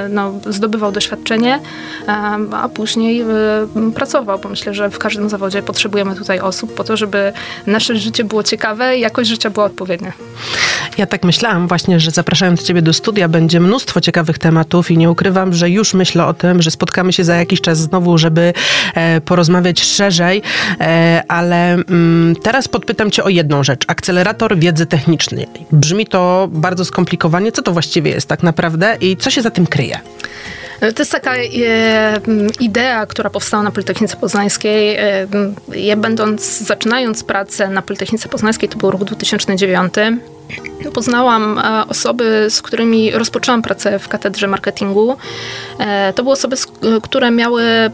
no, 0.10 0.31
zdobywał 0.50 0.92
doświadczenie, 0.92 1.60
a 2.52 2.70
później 2.70 3.26
pracował, 3.96 4.40
bo 4.40 4.50
myślę, 4.50 4.74
że 4.74 4.90
w 4.90 5.00
każdym 5.00 5.30
zawodzie 5.30 5.64
potrzebujemy 5.64 6.16
tutaj 6.16 6.40
osób 6.40 6.74
po 6.74 6.84
to, 6.84 6.98
żeby 6.98 7.34
nasze 7.68 7.96
życie 7.96 8.24
było 8.24 8.44
ciekawe 8.44 8.98
i 8.98 9.02
jakość 9.02 9.30
życia 9.30 9.50
była 9.50 9.66
odpowiednia. 9.66 10.14
Ja 10.98 11.06
tak 11.06 11.24
myślałam 11.24 11.68
właśnie, 11.68 12.00
że 12.00 12.12
zapraszając 12.12 12.64
Ciebie 12.64 12.82
do 12.82 12.94
studia 12.94 13.28
będzie 13.28 13.60
mnóstwo 13.60 14.02
ciekawych 14.02 14.40
tematów 14.40 14.92
i 14.92 14.98
nie 14.98 15.12
ukrywam, 15.12 15.54
że 15.54 15.70
już 15.70 15.94
myślę 15.94 16.26
o 16.26 16.34
tym, 16.34 16.62
że 16.62 16.72
spotkamy 16.72 17.14
się 17.14 17.24
za 17.24 17.36
jakiś 17.36 17.62
czas 17.62 17.78
znowu 17.78 18.18
żeby 18.18 18.54
e, 18.96 19.22
porozmawiać 19.22 19.82
szerzej, 19.84 20.42
e, 20.80 21.24
ale 21.28 21.74
mm, 21.74 22.36
teraz 22.44 22.68
podpytam 22.68 23.12
Cię 23.12 23.24
o 23.24 23.30
jedną 23.30 23.64
rzecz. 23.64 23.84
Akcelerator 23.88 24.58
wiedzy 24.58 24.86
technicznej. 24.86 25.48
Brzmi 25.72 26.06
to 26.06 26.50
bardzo 26.52 26.86
skomplikowanie. 26.86 27.52
Co 27.52 27.62
to 27.62 27.72
właściwie 27.72 28.12
jest 28.12 28.28
tak 28.28 28.44
naprawdę 28.44 28.98
i 29.02 29.18
co 29.18 29.30
się 29.30 29.42
za 29.42 29.52
tym 29.52 29.68
kryje? 29.68 30.00
To 30.80 31.02
jest 31.02 31.12
taka 31.12 31.36
e, 31.36 31.50
idea, 32.60 33.06
która 33.06 33.30
powstała 33.30 33.64
na 33.64 33.72
Politechnice 33.72 34.18
Poznańskiej. 34.18 34.96
E, 34.96 35.28
ja 35.76 35.96
będąc, 35.96 36.60
zaczynając 36.60 37.24
pracę 37.24 37.68
na 37.68 37.82
Politechnice 37.82 38.30
Poznańskiej, 38.30 38.70
to 38.70 38.78
był 38.78 38.92
rok 38.92 39.04
2009, 39.04 39.94
Poznałam 40.94 41.60
e, 41.60 41.88
osoby, 41.88 42.48
z 42.50 42.62
którymi 42.62 43.12
rozpoczęłam 43.12 43.62
pracę 43.62 44.00
w 44.00 44.08
katedrze 44.08 44.48
marketingu. 44.48 45.18
E, 45.80 46.14
to 46.14 46.24
były 46.24 46.34
osoby, 46.34 46.56
które 47.04 47.32
miały, 47.32 47.64
e, 47.64 47.92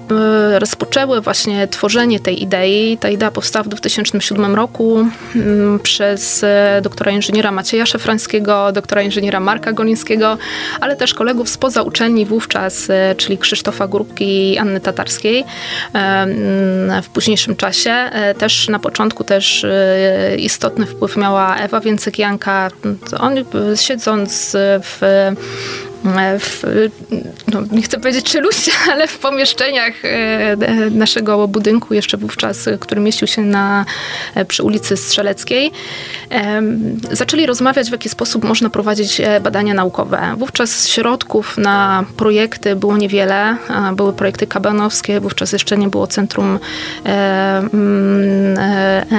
rozpoczęły 0.59 1.21
właśnie 1.21 1.67
tworzenie 1.67 2.19
tej 2.19 2.43
idei. 2.43 2.97
Ta 2.97 3.09
idea 3.09 3.31
powstała 3.31 3.63
w 3.63 3.67
2007 3.67 4.55
roku 4.55 5.07
mm, 5.35 5.79
przez 5.79 6.45
doktora 6.81 7.11
inżyniera 7.11 7.51
Macieja 7.51 7.85
Szefrańskiego, 7.85 8.71
doktora 8.71 9.01
inżyniera 9.01 9.39
Marka 9.39 9.71
Golińskiego, 9.71 10.37
ale 10.81 10.95
też 10.95 11.13
kolegów 11.13 11.49
spoza 11.49 11.81
uczelni 11.81 12.25
wówczas, 12.25 12.87
czyli 13.17 13.37
Krzysztofa 13.37 13.87
Grupki 13.87 14.53
i 14.53 14.57
Anny 14.57 14.79
Tatarskiej 14.79 15.43
mm, 15.93 17.01
w 17.03 17.09
późniejszym 17.09 17.55
czasie. 17.55 18.09
Też 18.37 18.69
na 18.69 18.79
początku 18.79 19.23
też 19.23 19.65
istotny 20.37 20.85
wpływ 20.85 21.17
miała 21.17 21.55
Ewa 21.55 21.79
Więcek-Janka, 21.79 22.46
oni 23.19 23.45
siedząc 23.75 24.51
w 24.83 25.01
w, 26.39 26.63
no, 27.53 27.61
nie 27.71 27.81
chcę 27.81 27.99
powiedzieć 27.99 28.31
czeluście, 28.31 28.71
ale 28.91 29.07
w 29.07 29.17
pomieszczeniach 29.17 29.93
naszego 30.91 31.47
budynku 31.47 31.93
jeszcze 31.93 32.17
wówczas, 32.17 32.69
który 32.79 33.01
mieścił 33.01 33.27
się 33.27 33.41
na, 33.41 33.85
przy 34.47 34.63
ulicy 34.63 34.97
Strzeleckiej, 34.97 35.71
zaczęli 37.11 37.45
rozmawiać, 37.45 37.89
w 37.89 37.91
jaki 37.91 38.09
sposób 38.09 38.43
można 38.43 38.69
prowadzić 38.69 39.21
badania 39.41 39.73
naukowe. 39.73 40.35
Wówczas 40.37 40.87
środków 40.87 41.57
na 41.57 42.05
projekty 42.17 42.75
było 42.75 42.97
niewiele. 42.97 43.57
Były 43.95 44.13
projekty 44.13 44.47
kabanowskie, 44.47 45.19
wówczas 45.19 45.51
jeszcze 45.51 45.77
nie 45.77 45.87
było 45.87 46.07
Centrum 46.07 46.59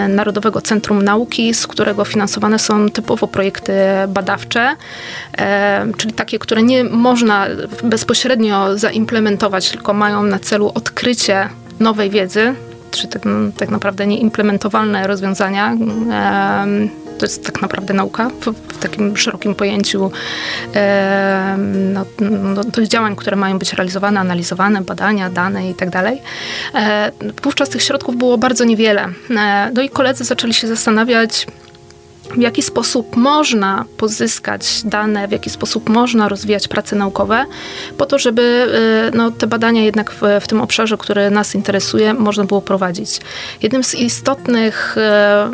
Narodowego 0.09 0.61
Centrum 0.61 1.03
Nauki, 1.03 1.55
z 1.55 1.67
którego 1.67 2.05
finansowane 2.05 2.59
są 2.59 2.91
typowo 2.91 3.29
projekty 3.29 3.73
badawcze, 4.09 4.77
czyli 5.97 6.13
takie, 6.15 6.39
które 6.39 6.63
nie 6.63 6.68
można 6.91 7.47
bezpośrednio 7.85 8.79
zaimplementować, 8.79 9.71
tylko 9.71 9.95
mają 9.95 10.23
na 10.23 10.39
celu 10.39 10.73
odkrycie 10.75 11.49
nowej 11.81 12.11
wiedzy, 12.11 12.55
czy 12.91 13.09
tak, 13.09 13.23
tak 13.57 13.69
naprawdę 13.69 14.07
nieimplementowalne 14.07 15.07
rozwiązania. 15.07 15.77
To 17.19 17.27
jest 17.27 17.45
tak 17.45 17.63
naprawdę 17.63 17.95
nauka 17.95 18.31
w, 18.41 18.45
w 18.75 18.79
takim 18.79 19.17
szerokim 19.17 19.55
pojęciu 19.55 20.11
no, 21.95 22.05
no, 22.55 22.65
tych 22.65 22.89
działań, 22.89 23.17
które 23.17 23.37
mają 23.37 23.59
być 23.59 23.73
realizowane, 23.73 24.21
analizowane, 24.21 24.83
badania, 24.83 25.31
dane 25.31 25.71
i 25.71 25.75
tak 25.75 25.91
dalej. 25.91 26.23
E, 26.75 27.13
wówczas 27.43 27.69
tych 27.69 27.83
środków 27.83 28.17
było 28.17 28.39
bardzo 28.39 28.65
niewiele. 28.65 29.09
E, 29.31 29.71
no 29.75 29.83
i 29.83 29.89
koledzy 29.89 30.25
zaczęli 30.25 30.55
się 30.55 30.69
zastanawiać, 30.69 31.47
w 32.37 32.41
jaki 32.41 32.63
sposób 32.63 33.17
można 33.17 33.85
pozyskać 33.97 34.83
dane, 34.85 35.29
w 35.29 35.33
jaki 35.33 35.51
sposób 35.51 35.89
można 35.89 36.29
rozwijać 36.29 36.69
prace 36.69 36.97
naukowe, 36.97 37.47
po 37.99 38.07
to, 38.07 38.19
żeby 38.19 38.67
y, 39.13 39.17
no, 39.17 39.31
te 39.31 39.47
badania 39.47 39.85
jednak 39.85 40.11
w, 40.11 40.23
w 40.41 40.49
tym 40.49 40.61
obszarze, 40.61 40.97
który 40.97 41.31
nas 41.31 41.55
interesuje, 41.55 42.15
można 42.15 42.45
było 42.45 42.63
prowadzić. 42.63 43.21
Jednym 43.63 43.85
z 43.85 43.95
istotnych 43.95 44.99
e, 44.99 45.51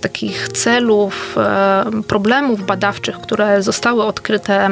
takich 0.00 0.48
celów, 0.48 1.36
e, 1.38 1.84
problemów 2.08 2.66
badawczych, 2.66 3.20
które 3.20 3.62
zostały 3.62 4.04
odkryte 4.04 4.68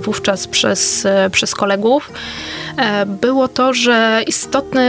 wówczas 0.00 0.46
przez, 0.46 1.06
przez 1.32 1.54
kolegów, 1.54 2.12
było 3.06 3.48
to, 3.48 3.74
że 3.74 4.22
istotne 4.26 4.82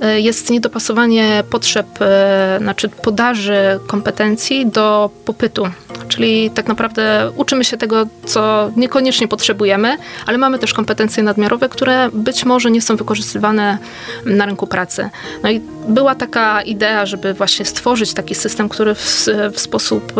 e, 0.00 0.20
jest 0.20 0.50
niedopasowanie 0.50 1.44
potrzeb, 1.50 1.86
e, 2.00 2.58
znaczy 2.60 2.88
podaży 2.88 3.80
kompetencji 3.86 4.66
do 4.66 5.10
popytu. 5.24 5.68
Czyli 6.08 6.50
tak 6.50 6.68
naprawdę 6.68 7.30
uczymy 7.36 7.64
się 7.64 7.76
tego, 7.76 8.06
co 8.24 8.70
niekoniecznie 8.76 9.28
potrzebujemy, 9.28 9.96
ale 10.26 10.38
mamy 10.38 10.58
też 10.58 10.72
kompetencje 10.72 11.22
nadmiarowe, 11.22 11.68
które 11.68 12.08
być 12.12 12.44
może 12.44 12.70
nie 12.70 12.82
są 12.82 12.96
wykorzystywane 12.96 13.78
na 14.24 14.46
rynku 14.46 14.66
pracy. 14.66 15.10
No 15.42 15.50
i 15.50 15.60
była 15.88 16.14
taka 16.14 16.62
idea, 16.62 17.06
żeby 17.06 17.34
właśnie 17.34 17.64
stworzyć 17.64 18.14
taki 18.14 18.34
system, 18.34 18.68
który 18.68 18.94
w, 18.94 19.26
w 19.52 19.60
sposób 19.60 20.12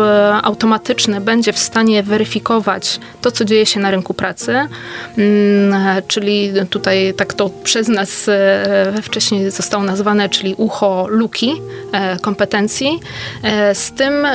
automatyczny 0.43 1.21
będzie 1.21 1.53
w 1.53 1.59
stanie 1.59 2.03
weryfikować 2.03 2.99
to, 3.21 3.31
co 3.31 3.45
dzieje 3.45 3.65
się 3.65 3.79
na 3.79 3.91
rynku 3.91 4.13
pracy. 4.13 4.51
Mm, 5.17 6.01
czyli 6.07 6.53
tutaj 6.69 6.94
tak 7.17 7.33
to 7.33 7.49
przez 7.63 7.87
nas 7.87 8.29
e, 8.29 8.93
wcześniej 9.01 9.51
zostało 9.51 9.83
nazwane, 9.83 10.29
czyli 10.29 10.55
ucho 10.57 11.07
luki 11.09 11.53
e, 11.91 12.19
kompetencji, 12.19 12.99
e, 13.43 13.75
z 13.75 13.91
tym, 13.91 14.27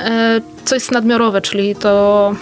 co 0.64 0.74
jest 0.74 0.90
nadmiarowe, 0.90 1.40
czyli 1.40 1.76
to 1.76 2.34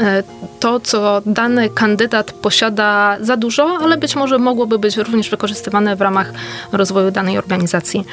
E, 0.00 0.22
to, 0.64 0.80
co 0.80 1.22
dany 1.26 1.68
kandydat 1.68 2.32
posiada 2.32 3.16
za 3.20 3.36
dużo, 3.36 3.78
ale 3.82 3.96
być 3.96 4.16
może 4.16 4.38
mogłoby 4.38 4.78
być 4.78 4.96
również 4.96 5.30
wykorzystywane 5.30 5.96
w 5.96 6.00
ramach 6.00 6.32
rozwoju 6.72 7.10
danej 7.10 7.38
organizacji. 7.38 8.04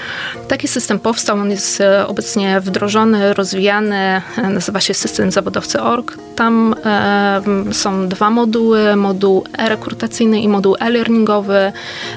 Taki 0.48 0.67
system 0.67 1.00
powstał, 1.00 1.38
on 1.39 1.51
jest 1.51 1.81
e, 1.81 2.08
obecnie 2.08 2.60
wdrożony, 2.60 3.34
rozwijany, 3.34 4.22
e, 4.38 4.50
nazywa 4.50 4.79
się 4.79 4.93
system 4.93 5.31
zawodowcy.org. 5.31 6.17
Tam 6.36 6.75
e, 6.86 7.41
są 7.72 8.08
dwa 8.08 8.29
moduły, 8.29 8.96
moduł 8.96 9.43
e-rekrutacyjny 9.58 10.41
i 10.41 10.48
moduł 10.48 10.75
e-learningowy. 10.79 11.72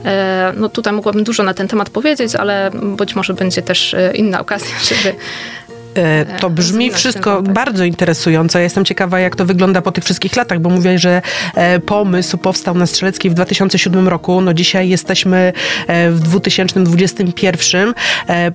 E, 0.05 0.53
no 0.57 0.69
tutaj 0.69 0.93
mogłabym 0.93 1.25
dużo 1.25 1.43
na 1.43 1.55
ten 1.55 1.69
temat 1.69 1.91
powiedzieć, 1.91 2.35
ale 2.35 2.71
być 2.75 3.17
może 3.17 3.35
będzie 3.35 3.63
też 3.63 3.97
inna 4.15 4.41
okazja, 4.41 4.75
żeby 4.95 5.15
E, 5.64 5.64
to 6.41 6.51
brzmi 6.51 6.91
wszystko 6.91 7.43
bardzo 7.43 7.85
interesująco. 7.85 8.59
Ja 8.59 8.65
jestem 8.65 8.85
ciekawa, 8.85 9.21
jak 9.21 9.37
to 9.37 9.45
wygląda 9.45 9.83
po 9.83 9.93
tych 9.93 10.05
wszystkich 10.05 10.37
latach, 10.37 10.61
bo 10.61 10.71
mówię, 10.71 10.99
że 10.99 11.23
e, 11.55 11.81
pomysł 11.81 12.39
powstał 12.39 12.75
na 12.75 12.87
Strzeleckiej 12.87 13.31
w 13.31 13.35
2007 13.35 14.09
roku. 14.09 14.41
No 14.41 14.55
dzisiaj 14.55 14.89
jesteśmy 14.89 15.53
e, 15.87 16.11
w 16.11 16.21
2021. 16.21 17.95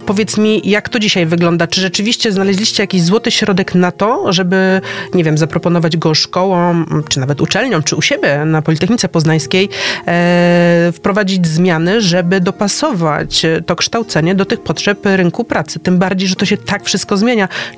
Powiedz 0.06 0.38
mi, 0.38 0.62
jak 0.70 0.90
to 0.90 1.00
dzisiaj 1.00 1.26
wygląda? 1.26 1.68
Czy 1.68 1.82
rzeczywiście 1.82 2.32
znaleźliście 2.32 2.84
jakiś 2.84 3.02
złoty 3.02 3.32
środek 3.32 3.76
na 3.76 3.92
to, 3.92 4.34
żeby, 4.34 4.82
nie 5.14 5.24
wiem, 5.24 5.38
zaproponować 5.38 5.98
go 5.98 6.14
szkołom, 6.14 7.04
czy 7.10 7.20
nawet 7.20 7.42
uczelniom, 7.42 7.84
czy 7.84 7.96
u 7.96 8.02
siebie 8.02 8.46
na 8.46 8.62
Politechnice 8.62 9.10
Poznańskiej, 9.10 9.70
wprowadzić 10.94 11.48
zmiany, 11.48 12.02
żeby 12.02 12.42
dopasować 12.42 13.46
to 13.66 13.76
kształcenie 13.76 14.36
do 14.36 14.46
tych 14.46 14.62
potrzeb 14.62 15.00
rynku 15.04 15.44
pracy? 15.44 15.80
Tym 15.80 15.98
bardziej, 15.98 16.28
że 16.28 16.36
to 16.36 16.46
się 16.46 16.58
tak 16.58 16.86
wszystko 16.86 17.18
zmienia 17.18 17.29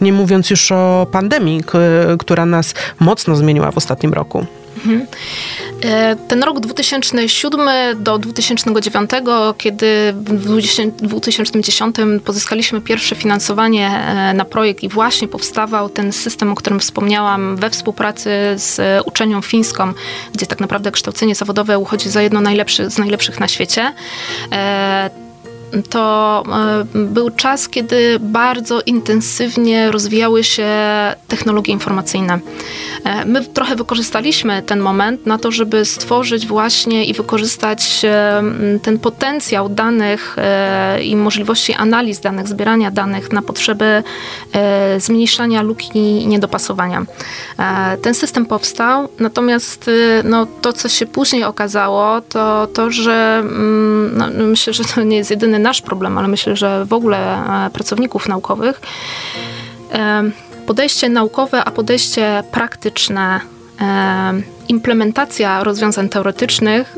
nie 0.01 0.13
mówiąc 0.13 0.49
już 0.49 0.71
o 0.71 1.07
pandemii, 1.11 1.61
która 2.19 2.45
nas 2.45 2.73
mocno 2.99 3.35
zmieniła 3.35 3.71
w 3.71 3.77
ostatnim 3.77 4.13
roku. 4.13 4.45
Mhm. 4.85 5.07
E, 5.83 6.15
ten 6.27 6.43
rok 6.43 6.59
2007 6.59 7.69
do 8.03 8.17
2009, 8.17 9.11
kiedy 9.57 10.13
w 10.15 10.33
2010 11.01 11.95
pozyskaliśmy 12.25 12.81
pierwsze 12.81 13.15
finansowanie 13.15 13.89
e, 13.89 14.33
na 14.33 14.45
projekt 14.45 14.83
i 14.83 14.89
właśnie 14.89 15.27
powstawał 15.27 15.89
ten 15.89 16.11
system, 16.11 16.51
o 16.51 16.55
którym 16.55 16.79
wspomniałam, 16.79 17.55
we 17.55 17.69
współpracy 17.69 18.29
z 18.55 19.01
uczelnią 19.05 19.41
fińską, 19.41 19.93
gdzie 20.33 20.45
tak 20.45 20.59
naprawdę 20.59 20.91
kształcenie 20.91 21.35
zawodowe 21.35 21.79
uchodzi 21.79 22.09
za 22.09 22.21
jedno 22.21 22.41
z 22.87 22.97
najlepszych 22.97 23.39
na 23.39 23.47
świecie 23.47 23.93
e, 24.51 25.09
to 25.89 26.43
e, 26.47 26.85
był 26.95 27.29
czas, 27.29 27.69
kiedy 27.69 28.19
bardzo 28.19 28.81
intensywnie 28.81 29.91
rozwijały 29.91 30.43
się 30.43 30.67
technologie 31.27 31.73
informacyjne. 31.73 32.39
E, 33.03 33.25
my 33.25 33.45
trochę 33.45 33.75
wykorzystaliśmy 33.75 34.61
ten 34.61 34.79
moment 34.79 35.25
na 35.25 35.37
to, 35.37 35.51
żeby 35.51 35.85
stworzyć 35.85 36.47
właśnie 36.47 37.05
i 37.05 37.13
wykorzystać 37.13 38.01
e, 38.05 38.43
ten 38.81 38.99
potencjał 38.99 39.69
danych 39.69 40.35
i 41.03 41.15
możliwości 41.15 41.73
analiz 41.73 42.19
danych, 42.19 42.47
zbierania 42.47 42.91
danych 42.91 43.31
na 43.31 43.41
potrzeby 43.41 44.03
zmniejszania 44.97 45.61
luki 45.61 45.99
i 45.99 46.27
niedopasowania. 46.27 47.05
Ten 48.01 48.13
system 48.13 48.45
powstał, 48.45 49.09
natomiast 49.19 49.89
no, 50.23 50.47
to, 50.61 50.73
co 50.73 50.89
się 50.89 51.05
później 51.05 51.43
okazało, 51.43 52.21
to 52.21 52.67
to, 52.73 52.91
że 52.91 53.37
mm, 53.39 54.17
no, 54.17 54.45
myślę, 54.45 54.73
że 54.73 54.83
to 54.83 55.03
nie 55.03 55.17
jest 55.17 55.31
jedyny 55.31 55.59
nasz 55.61 55.81
problem, 55.81 56.17
ale 56.17 56.27
myślę, 56.27 56.55
że 56.55 56.85
w 56.85 56.93
ogóle 56.93 57.17
e, 57.65 57.69
pracowników 57.69 58.27
naukowych, 58.27 58.81
e, 59.93 60.23
podejście 60.67 61.09
naukowe, 61.09 61.63
a 61.63 61.71
podejście 61.71 62.43
praktyczne, 62.51 63.39
e, 63.81 64.33
implementacja 64.67 65.63
rozwiązań 65.63 66.09
teoretycznych 66.09 66.95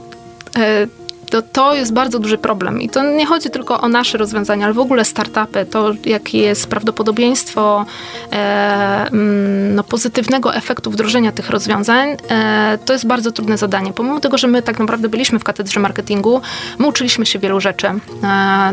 to, 1.34 1.42
to 1.42 1.76
jest 1.76 1.94
bardzo 1.94 2.20
duży 2.20 2.38
problem. 2.38 2.82
I 2.82 2.90
to 2.90 3.04
nie 3.04 3.26
chodzi 3.26 3.50
tylko 3.50 3.82
o 3.82 3.90
nasze 3.90 4.18
rozwiązania, 4.18 4.66
ale 4.66 4.74
w 4.74 4.80
ogóle 4.80 5.06
startupy, 5.06 5.66
to 5.66 5.92
jakie 6.06 6.38
jest 6.38 6.68
prawdopodobieństwo 6.68 7.86
e, 8.32 9.08
mm, 9.12 9.76
no, 9.76 9.84
pozytywnego 9.84 10.56
efektu 10.56 10.92
wdrożenia 10.92 11.32
tych 11.32 11.50
rozwiązań, 11.50 12.18
e, 12.30 12.78
to 12.86 12.94
jest 12.94 13.08
bardzo 13.08 13.32
trudne 13.32 13.58
zadanie. 13.58 13.94
Pomimo 13.94 14.20
tego, 14.20 14.38
że 14.38 14.48
my 14.48 14.62
tak 14.62 14.80
naprawdę 14.80 15.10
byliśmy 15.10 15.40
w 15.40 15.44
katedrze 15.44 15.80
marketingu, 15.80 16.42
my 16.80 16.88
uczyliśmy 16.88 17.26
się 17.26 17.40
wielu 17.40 17.60
rzeczy. 17.60 17.88
E, 17.88 18.00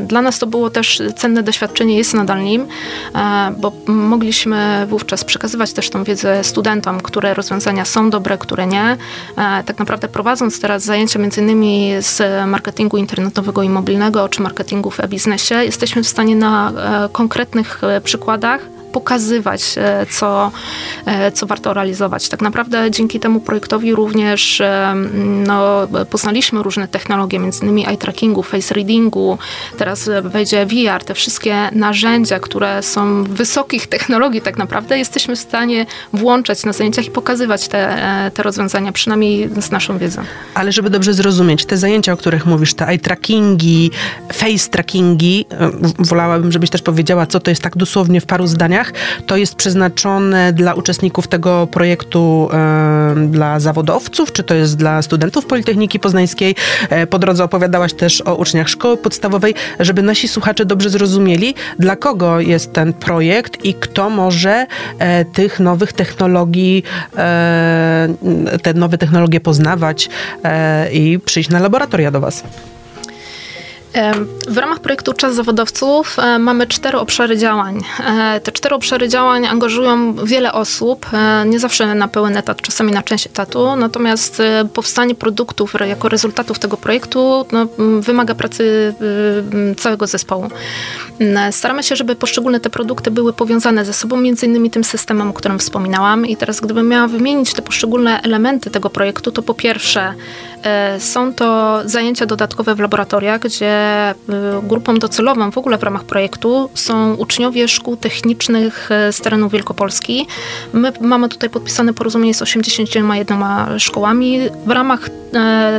dla 0.01 0.23
nas 0.23 0.39
to 0.39 0.47
było 0.47 0.71
też 0.71 1.03
cenne 1.17 1.43
doświadczenie, 1.43 1.97
jest 1.97 2.15
nadal 2.15 2.43
nim, 2.43 2.67
e, 3.15 3.55
bo 3.59 3.73
mogliśmy 3.87 4.87
wówczas 4.89 5.25
przekazywać 5.25 5.73
też 5.73 5.91
tą 5.91 6.05
wiedzę 6.05 6.45
studentom, 6.45 7.01
które 7.01 7.35
rozwiązania 7.35 7.85
są 7.85 8.11
dobre, 8.11 8.39
które 8.39 8.67
nie. 8.67 8.97
E, 9.37 9.65
tak 9.65 9.79
naprawdę 9.79 10.09
prowadząc 10.09 10.61
teraz 10.61 10.83
zajęcia 10.83 11.19
między 11.19 11.41
innymi 11.41 11.93
z 12.01 12.50
marketingu 12.51 12.97
internetowego 12.97 13.63
i 13.63 13.69
mobilnego, 13.69 14.29
czy 14.29 14.43
marketingu 14.43 14.91
w 14.91 15.01
e-biznesie, 15.01 15.55
jesteśmy 15.55 16.03
w 16.03 16.09
stanie 16.09 16.37
na 16.37 16.73
e, 17.05 17.09
konkretnych 17.09 17.85
e, 17.85 18.01
przykładach 18.01 18.80
pokazywać, 18.93 19.75
co, 20.11 20.51
co 21.35 21.47
warto 21.47 21.75
realizować. 21.75 22.29
Tak 22.29 22.43
naprawdę 22.43 22.91
dzięki 22.91 23.21
temu 23.21 23.41
projektowi 23.41 23.95
również 23.95 24.63
no, 25.47 25.89
poznaliśmy 26.11 26.63
różne 26.63 26.89
technologie, 26.89 27.39
między 27.39 27.63
innymi 27.63 27.87
eye 27.87 27.97
trackingu, 27.97 28.43
face 28.43 28.75
readingu, 28.75 29.39
teraz 29.79 30.11
wejdzie 30.23 30.67
VR, 30.67 31.05
te 31.05 31.15
wszystkie 31.15 31.57
narzędzia, 31.73 32.39
które 32.41 32.83
są 32.83 33.25
wysokich 33.25 33.87
technologii 33.87 34.41
tak 34.41 34.59
naprawdę, 34.59 34.99
jesteśmy 34.99 35.37
w 35.37 35.39
stanie 35.39 35.87
włączać 36.13 36.65
na 36.65 36.73
zajęciach 36.73 37.07
i 37.07 37.11
pokazywać 37.11 37.69
te, 37.69 38.31
te 38.35 38.43
rozwiązania, 38.43 38.93
przynajmniej 38.93 39.51
z 39.59 39.71
naszą 39.71 39.99
wiedzą. 39.99 40.23
Ale 40.55 40.73
żeby 40.73 40.91
dobrze 40.91 41.15
zrozumieć, 41.15 41.65
te 41.65 41.77
zajęcia, 41.77 42.13
o 42.13 42.17
których 42.17 42.47
mówisz, 42.47 42.75
te 42.75 42.89
eye 42.89 42.99
trackingi, 42.99 43.91
face 44.33 44.71
trackingi, 44.71 45.47
e, 45.51 45.71
wolałabym, 45.99 46.53
żebyś 46.53 46.71
też 46.71 46.83
powiedziała, 46.83 47.27
co 47.27 47.41
to 47.41 47.51
jest 47.51 47.63
tak 47.63 47.77
dosłownie 47.77 48.21
w 48.21 48.27
paru 48.27 48.47
zdaniach, 48.47 48.80
to 49.27 49.37
jest 49.37 49.55
przeznaczone 49.55 50.53
dla 50.53 50.75
uczestników 50.75 51.29
tego 51.29 51.67
projektu 51.67 52.49
e, 52.53 53.15
dla 53.29 53.61
zawodowców, 53.61 54.33
czy 54.33 54.43
to 54.43 54.55
jest 54.55 54.77
dla 54.77 55.03
studentów 55.03 55.47
Politechniki 55.47 56.01
Poznańskiej? 56.01 56.55
E, 56.91 57.07
po 57.07 57.19
drodze 57.19 57.45
opowiadałaś 57.45 57.95
też 57.95 58.23
o 58.27 58.35
uczniach 58.35 58.69
szkoły 58.69 58.97
podstawowej, 58.97 59.55
żeby 59.81 60.03
nasi 60.03 60.29
słuchacze 60.29 60.65
dobrze 60.65 60.91
zrozumieli, 60.91 61.55
dla 61.79 61.97
kogo 61.97 62.41
jest 62.41 62.73
ten 62.73 62.93
projekt 62.93 63.65
i 63.65 63.75
kto 63.75 64.11
może 64.11 64.67
e, 64.99 65.25
tych 65.25 65.61
nowych 65.61 65.93
technologii, 65.93 66.83
e, 67.17 68.09
te 68.63 68.75
nowe 68.75 68.99
technologie 68.99 69.41
poznawać 69.41 70.09
e, 70.45 70.93
i 70.93 71.19
przyjść 71.19 71.51
na 71.51 71.59
laboratoria 71.59 72.11
do 72.11 72.21
Was. 72.21 72.45
W 74.49 74.59
ramach 74.59 74.81
projektu 74.81 75.13
Czas 75.13 75.35
Zawodowców 75.35 76.19
e, 76.19 76.39
mamy 76.39 76.67
cztery 76.67 76.99
obszary 76.99 77.39
działań. 77.39 77.81
E, 78.07 78.41
te 78.41 78.53
cztery 78.53 78.75
obszary 78.75 79.09
działań 79.09 79.47
angażują 79.47 80.15
wiele 80.15 80.53
osób, 80.53 81.07
e, 81.13 81.45
nie 81.47 81.59
zawsze 81.59 81.95
na 81.95 82.09
pełen 82.09 82.37
etat, 82.37 82.63
czasami 82.63 82.93
na 82.93 83.03
część 83.03 83.27
etatu, 83.27 83.77
natomiast 83.77 84.43
powstanie 84.75 85.15
produktów 85.15 85.75
jako 85.89 86.09
rezultatów 86.09 86.59
tego 86.59 86.77
projektu 86.77 87.47
no, 87.53 87.67
wymaga 88.01 88.35
pracy 88.35 88.95
całego 89.77 90.07
zespołu. 90.07 90.49
Staramy 91.51 91.83
się, 91.83 91.97
żeby 91.97 92.17
poszczególne 92.17 92.61
te 92.61 92.71
produkty 92.71 93.11
były 93.11 93.33
powiązane 93.33 93.85
ze 93.85 93.93
sobą, 93.93 94.17
między 94.17 94.47
innymi 94.47 94.71
tym 94.71 94.85
systemem, 94.85 95.31
o 95.31 95.33
którym 95.33 95.59
wspominałam. 95.59 96.27
I 96.27 96.37
teraz, 96.37 96.61
gdybym 96.61 96.89
miała 96.89 97.09
wymienić 97.09 97.55
te 97.55 97.63
poszczególne 97.63 98.23
elementy 98.23 98.71
tego 98.71 98.91
projektu, 98.91 99.33
to 99.33 99.43
po 99.43 99.55
pierwsze 99.55 100.15
są 100.99 101.35
to 101.35 101.79
zajęcia 101.85 102.27
dodatkowe 102.27 102.75
w 102.75 102.81
laboratoriach, 102.81 103.41
gdzie 103.41 104.01
Y, 104.29 104.69
grupą 104.69 104.99
docelową 104.99 105.51
w 105.51 105.59
ogóle 105.59 105.79
w 105.79 105.83
ramach 105.83 106.05
projektu 106.05 106.71
są 106.75 107.15
uczniowie 107.15 107.69
szkół 107.69 107.97
technicznych 107.97 108.89
y, 109.09 109.13
z 109.13 109.21
terenu 109.21 109.49
Wielkopolski. 109.49 110.27
My 110.73 110.93
mamy 111.01 111.29
tutaj 111.29 111.51
podpisane 111.51 111.95
porozumienie 111.95 112.35
z 112.35 112.43
81 112.43 113.79
szkołami. 113.79 114.41
W 114.67 114.71
ramach 114.71 115.09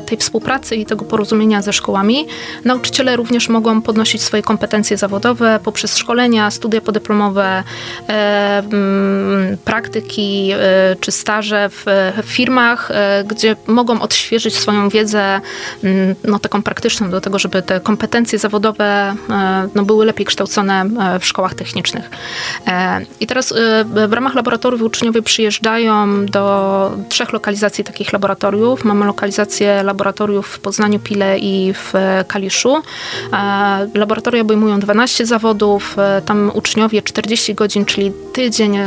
tej 0.05 0.17
współpracy 0.17 0.75
i 0.75 0.85
tego 0.85 1.05
porozumienia 1.05 1.61
ze 1.61 1.73
szkołami 1.73 2.27
nauczyciele 2.65 3.15
również 3.15 3.49
mogą 3.49 3.81
podnosić 3.81 4.21
swoje 4.21 4.43
kompetencje 4.43 4.97
zawodowe 4.97 5.59
poprzez 5.63 5.97
szkolenia, 5.97 6.51
studia 6.51 6.81
podyplomowe, 6.81 7.63
mm, 8.07 9.57
praktyki 9.65 10.51
czy 10.99 11.11
staże 11.11 11.69
w 11.69 11.85
firmach, 12.23 12.91
gdzie 13.25 13.55
mogą 13.67 14.01
odświeżyć 14.01 14.57
swoją 14.71 14.89
wiedzę, 14.89 15.41
mm, 15.83 16.15
no 16.23 16.39
taką 16.39 16.61
praktyczną 16.61 17.09
do 17.09 17.21
tego, 17.21 17.39
żeby 17.39 17.61
te 17.61 17.79
kompetencje 17.79 18.39
zawodowe 18.39 19.15
e, 19.29 19.67
no, 19.75 19.83
były 19.83 20.05
lepiej 20.05 20.25
kształcone 20.25 20.81
e, 20.81 21.19
w 21.19 21.25
szkołach 21.25 21.53
technicznych. 21.53 22.09
E, 22.67 23.01
I 23.19 23.27
teraz 23.27 23.53
w 24.07 24.13
ramach 24.13 24.35
laboratoriów 24.35 24.81
uczniowie 24.81 25.21
przyjeżdżają 25.21 26.25
do 26.25 26.91
trzech 27.09 27.33
lokalizacji 27.33 27.83
takich 27.83 28.13
laboratoriów. 28.13 28.85
Mamy 28.85 29.05
lokalizację 29.05 29.83
laboratoriów 29.83 30.47
w 30.47 30.59
Poznaniu, 30.59 30.99
Pile 30.99 31.39
i 31.39 31.73
w 31.73 31.93
Kaliszu. 32.27 32.81
Laboratoria 33.95 34.41
obejmują 34.41 34.79
12 34.79 35.25
zawodów. 35.25 35.95
Tam 36.25 36.51
uczniowie 36.53 37.01
40 37.01 37.55
godzin, 37.55 37.85
czyli 37.85 38.11
tydzień 38.33 38.77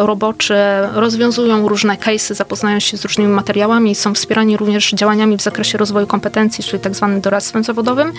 roboczy, 0.00 0.54
rozwiązują 0.94 1.68
różne 1.68 1.96
case'y, 1.96 2.34
zapoznają 2.34 2.80
się 2.80 2.96
z 2.96 3.04
różnymi 3.04 3.30
materiałami, 3.30 3.94
są 3.94 4.14
wspierani 4.14 4.56
również 4.56 4.90
działaniami 4.90 5.29
w 5.36 5.42
zakresie 5.42 5.78
rozwoju 5.78 6.06
kompetencji, 6.06 6.64
czyli 6.64 6.82
tak 6.82 6.94
zwanym 6.94 7.20
doradztwem 7.20 7.64
zawodowym. 7.64 8.12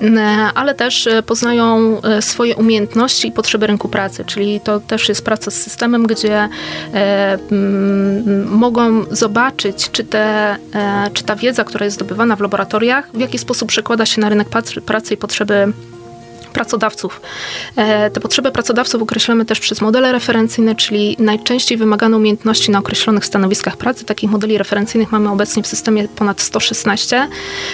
E, 0.00 0.20
ale 0.54 0.74
też 0.74 1.06
e, 1.06 1.22
poznają 1.22 2.00
e, 2.02 2.22
swoje 2.22 2.56
umiejętności 2.56 3.28
i 3.28 3.32
potrzeby 3.32 3.66
rynku 3.66 3.88
pracy, 3.88 4.24
czyli 4.24 4.60
to 4.60 4.80
też 4.80 5.08
jest 5.08 5.24
praca 5.24 5.50
z 5.50 5.54
systemem, 5.54 6.06
gdzie 6.06 6.48
mogą 8.46 9.04
zobaczyć, 9.10 9.90
czy, 9.90 10.04
te, 10.04 10.56
czy 11.12 11.24
ta 11.24 11.36
wiedza, 11.36 11.64
która 11.64 11.84
jest 11.84 11.96
zdobywana 11.96 12.36
w 12.36 12.40
laboratoriach, 12.40 13.08
w 13.14 13.20
jaki 13.20 13.38
sposób 13.38 13.68
przekłada 13.68 14.06
się 14.06 14.20
na 14.20 14.28
rynek 14.28 14.48
pracy 14.86 15.14
i 15.14 15.16
potrzeby 15.16 15.72
pracodawców. 16.58 17.20
E, 17.76 18.10
te 18.10 18.20
potrzeby 18.20 18.52
pracodawców 18.52 19.02
określamy 19.02 19.44
też 19.44 19.60
przez 19.60 19.80
modele 19.80 20.12
referencyjne, 20.12 20.74
czyli 20.74 21.16
najczęściej 21.18 21.78
wymagane 21.78 22.16
umiejętności 22.16 22.70
na 22.70 22.78
określonych 22.78 23.24
stanowiskach 23.24 23.76
pracy. 23.76 24.04
Takich 24.04 24.30
modeli 24.30 24.58
referencyjnych 24.58 25.12
mamy 25.12 25.30
obecnie 25.30 25.62
w 25.62 25.66
systemie 25.66 26.08
ponad 26.08 26.40
116, 26.40 27.28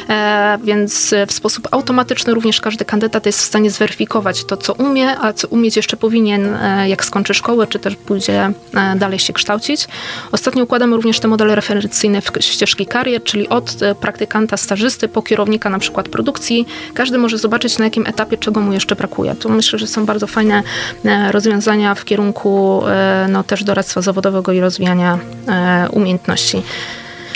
e, 0.09 0.59
więc 0.65 1.15
w 1.29 1.33
sposób 1.33 1.69
automatyczny 1.71 2.35
również 2.35 2.61
każdy 2.61 2.85
kandydat 2.85 3.27
jest 3.27 3.39
w 3.39 3.43
stanie 3.43 3.71
zweryfikować 3.71 4.45
to, 4.45 4.57
co 4.57 4.73
umie, 4.73 5.19
a 5.19 5.33
co 5.33 5.49
umieć 5.49 5.77
jeszcze 5.77 5.97
powinien, 5.97 6.55
e, 6.55 6.89
jak 6.89 7.05
skończy 7.05 7.35
szkołę, 7.35 7.67
czy 7.67 7.79
też 7.79 7.97
pójdzie 7.97 8.53
dalej 8.97 9.19
się 9.19 9.33
kształcić. 9.33 9.89
Ostatnio 10.33 10.65
układamy 10.65 10.97
również 10.97 11.21
te 11.21 11.29
modele 11.29 11.55
referencyjne 11.55 12.21
w 12.21 12.31
ścieżki 12.41 12.87
karier, 12.87 13.23
czyli 13.23 13.49
od 13.49 13.77
praktykanta, 14.01 14.57
stażysty 14.57 15.09
po 15.09 15.23
kierownika 15.23 15.71
na 15.71 15.79
przykład 15.79 16.09
produkcji. 16.09 16.67
Każdy 16.95 17.19
może 17.19 17.39
zobaczyć, 17.39 17.79
na 17.79 17.85
jakim 17.85 18.07
etapie 18.07 18.37
czego 18.37 18.61
mu 18.61 18.74
jeszcze 18.75 18.97
brakuje. 18.97 19.35
Tu 19.35 19.51
myślę, 19.51 19.79
że 19.79 19.87
są 19.87 20.07
bardzo 20.07 20.27
fajne 20.27 20.63
e, 21.05 21.33
rozwiązania 21.33 21.95
w 21.95 22.05
kierunku 22.05 22.83
e, 22.87 23.27
no, 23.31 23.45
też 23.45 23.65
doradztwa 23.65 24.03
zawodowego 24.03 24.53
i 24.53 24.61
rozwijania 24.61 25.19
e, 25.49 25.89
umiejętności. 25.91 26.63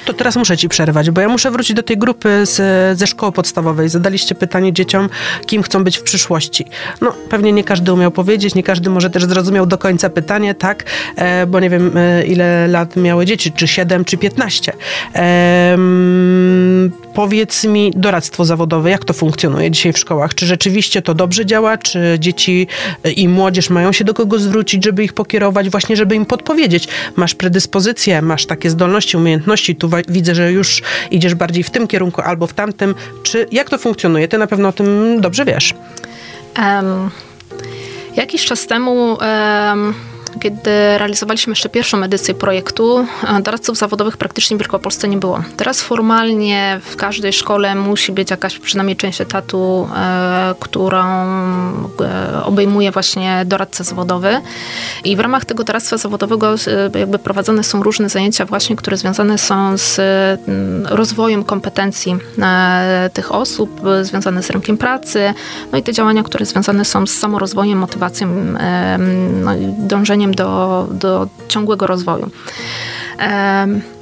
To 0.04 0.14
teraz 0.14 0.36
muszę 0.36 0.56
ci 0.56 0.68
przerwać, 0.68 1.10
bo 1.10 1.20
ja 1.20 1.28
muszę 1.28 1.50
wrócić 1.50 1.76
do 1.76 1.82
tej 1.82 1.98
grupy 1.98 2.46
z, 2.46 2.98
ze 2.98 3.06
szkoły 3.06 3.32
podstawowej. 3.32 3.88
Zadaliście 3.88 4.34
pytanie 4.34 4.72
dzieciom, 4.72 5.08
kim 5.46 5.62
chcą 5.62 5.84
być 5.84 5.98
w 5.98 6.02
przyszłości. 6.02 6.64
No, 7.00 7.12
pewnie 7.30 7.52
nie 7.52 7.64
każdy 7.64 7.92
umiał 7.92 8.10
powiedzieć, 8.10 8.54
nie 8.54 8.62
każdy 8.62 8.90
może 8.90 9.10
też 9.10 9.24
zrozumiał 9.24 9.66
do 9.66 9.78
końca 9.78 10.10
pytanie, 10.10 10.54
tak, 10.54 10.84
e, 11.16 11.46
bo 11.46 11.60
nie 11.60 11.70
wiem, 11.70 11.92
ile 12.26 12.68
lat 12.68 12.96
miały 12.96 13.26
dzieci, 13.26 13.52
czy 13.52 13.68
7, 13.68 14.04
czy 14.04 14.16
15. 14.16 14.72
E, 15.14 15.78
powiedz 17.18 17.64
mi, 17.64 17.92
doradztwo 17.96 18.44
zawodowe, 18.44 18.90
jak 18.90 19.04
to 19.04 19.12
funkcjonuje 19.12 19.70
dzisiaj 19.70 19.92
w 19.92 19.98
szkołach? 19.98 20.34
Czy 20.34 20.46
rzeczywiście 20.46 21.02
to 21.02 21.14
dobrze 21.14 21.46
działa? 21.46 21.78
Czy 21.78 22.16
dzieci 22.18 22.66
i 23.16 23.28
młodzież 23.28 23.70
mają 23.70 23.92
się 23.92 24.04
do 24.04 24.14
kogo 24.14 24.38
zwrócić, 24.38 24.84
żeby 24.84 25.04
ich 25.04 25.12
pokierować, 25.12 25.70
właśnie 25.70 25.96
żeby 25.96 26.14
im 26.14 26.26
podpowiedzieć? 26.26 26.88
Masz 27.16 27.34
predyspozycje, 27.34 28.22
masz 28.22 28.46
takie 28.46 28.70
zdolności, 28.70 29.16
umiejętności, 29.16 29.76
tu 29.76 29.90
widzę, 30.08 30.34
że 30.34 30.52
już 30.52 30.82
idziesz 31.10 31.34
bardziej 31.34 31.62
w 31.62 31.70
tym 31.70 31.88
kierunku 31.88 32.20
albo 32.20 32.46
w 32.46 32.54
tamtym. 32.54 32.94
Czy 33.22 33.46
jak 33.52 33.70
to 33.70 33.78
funkcjonuje? 33.78 34.28
Ty 34.28 34.38
na 34.38 34.46
pewno 34.46 34.68
o 34.68 34.72
tym 34.72 35.20
dobrze 35.20 35.44
wiesz. 35.44 35.74
Um, 36.58 37.10
jakiś 38.16 38.44
czas 38.44 38.66
temu 38.66 39.18
um 39.72 39.94
kiedy 40.38 40.70
realizowaliśmy 40.98 41.50
jeszcze 41.50 41.68
pierwszą 41.68 42.02
edycję 42.02 42.34
projektu, 42.34 43.06
doradców 43.42 43.76
zawodowych 43.76 44.16
praktycznie 44.16 44.56
w 44.56 44.60
Wielkopolsce 44.60 45.08
nie 45.08 45.16
było. 45.16 45.42
Teraz 45.56 45.82
formalnie 45.82 46.80
w 46.84 46.96
każdej 46.96 47.32
szkole 47.32 47.74
musi 47.74 48.12
być 48.12 48.30
jakaś 48.30 48.58
przynajmniej 48.58 48.96
część 48.96 49.20
etatu, 49.20 49.88
e, 49.96 50.54
którą 50.60 51.04
e, 52.00 52.44
obejmuje 52.44 52.90
właśnie 52.90 53.42
doradca 53.46 53.84
zawodowy. 53.84 54.40
I 55.04 55.16
w 55.16 55.20
ramach 55.20 55.44
tego 55.44 55.64
doradztwa 55.64 55.96
zawodowego 55.96 56.54
e, 56.94 56.98
jakby 56.98 57.18
prowadzone 57.18 57.64
są 57.64 57.82
różne 57.82 58.08
zajęcia 58.08 58.46
właśnie, 58.46 58.76
które 58.76 58.96
związane 58.96 59.38
są 59.38 59.78
z 59.78 59.98
mm, 59.98 60.86
rozwojem 60.86 61.44
kompetencji 61.44 62.16
tych 63.12 63.32
osób, 63.32 63.80
związane 64.02 64.42
z 64.42 64.50
rynkiem 64.50 64.78
pracy, 64.78 65.34
no 65.72 65.78
i 65.78 65.82
te 65.82 65.92
działania, 65.92 66.22
które 66.22 66.46
związane 66.46 66.84
są 66.84 67.06
z 67.06 67.10
samorozwojem, 67.10 67.78
motywacją, 67.78 68.28
no 69.44 69.50
dążeniem 69.78 70.27
do, 70.32 70.86
do 70.90 71.28
ciągłego 71.48 71.86
rozwoju. 71.86 72.30
To 73.18 73.97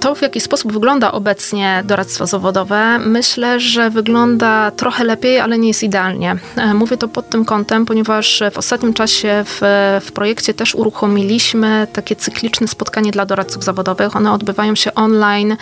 to, 0.00 0.14
w 0.14 0.22
jaki 0.22 0.40
sposób 0.40 0.72
wygląda 0.72 1.12
obecnie 1.12 1.82
doradztwo 1.84 2.26
zawodowe, 2.26 2.98
myślę, 2.98 3.60
że 3.60 3.90
wygląda 3.90 4.70
trochę 4.70 5.04
lepiej, 5.04 5.40
ale 5.40 5.58
nie 5.58 5.68
jest 5.68 5.82
idealnie. 5.82 6.36
E, 6.56 6.74
mówię 6.74 6.96
to 6.96 7.08
pod 7.08 7.30
tym 7.30 7.44
kątem, 7.44 7.86
ponieważ 7.86 8.42
w 8.52 8.58
ostatnim 8.58 8.94
czasie 8.94 9.44
w, 9.46 9.60
w 10.06 10.12
projekcie 10.12 10.54
też 10.54 10.74
uruchomiliśmy 10.74 11.86
takie 11.92 12.16
cykliczne 12.16 12.68
spotkanie 12.68 13.10
dla 13.10 13.26
doradców 13.26 13.64
zawodowych. 13.64 14.16
One 14.16 14.32
odbywają 14.32 14.74
się 14.74 14.94
online 14.94 15.56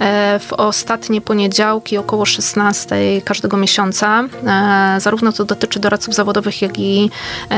e, 0.00 0.38
w 0.38 0.52
ostatnie 0.52 1.20
poniedziałki 1.20 1.98
około 1.98 2.26
16 2.26 2.96
każdego 3.24 3.56
miesiąca. 3.56 4.24
E, 4.46 5.00
zarówno 5.00 5.32
to 5.32 5.44
dotyczy 5.44 5.80
doradców 5.80 6.14
zawodowych, 6.14 6.62
jak 6.62 6.78
i 6.78 7.10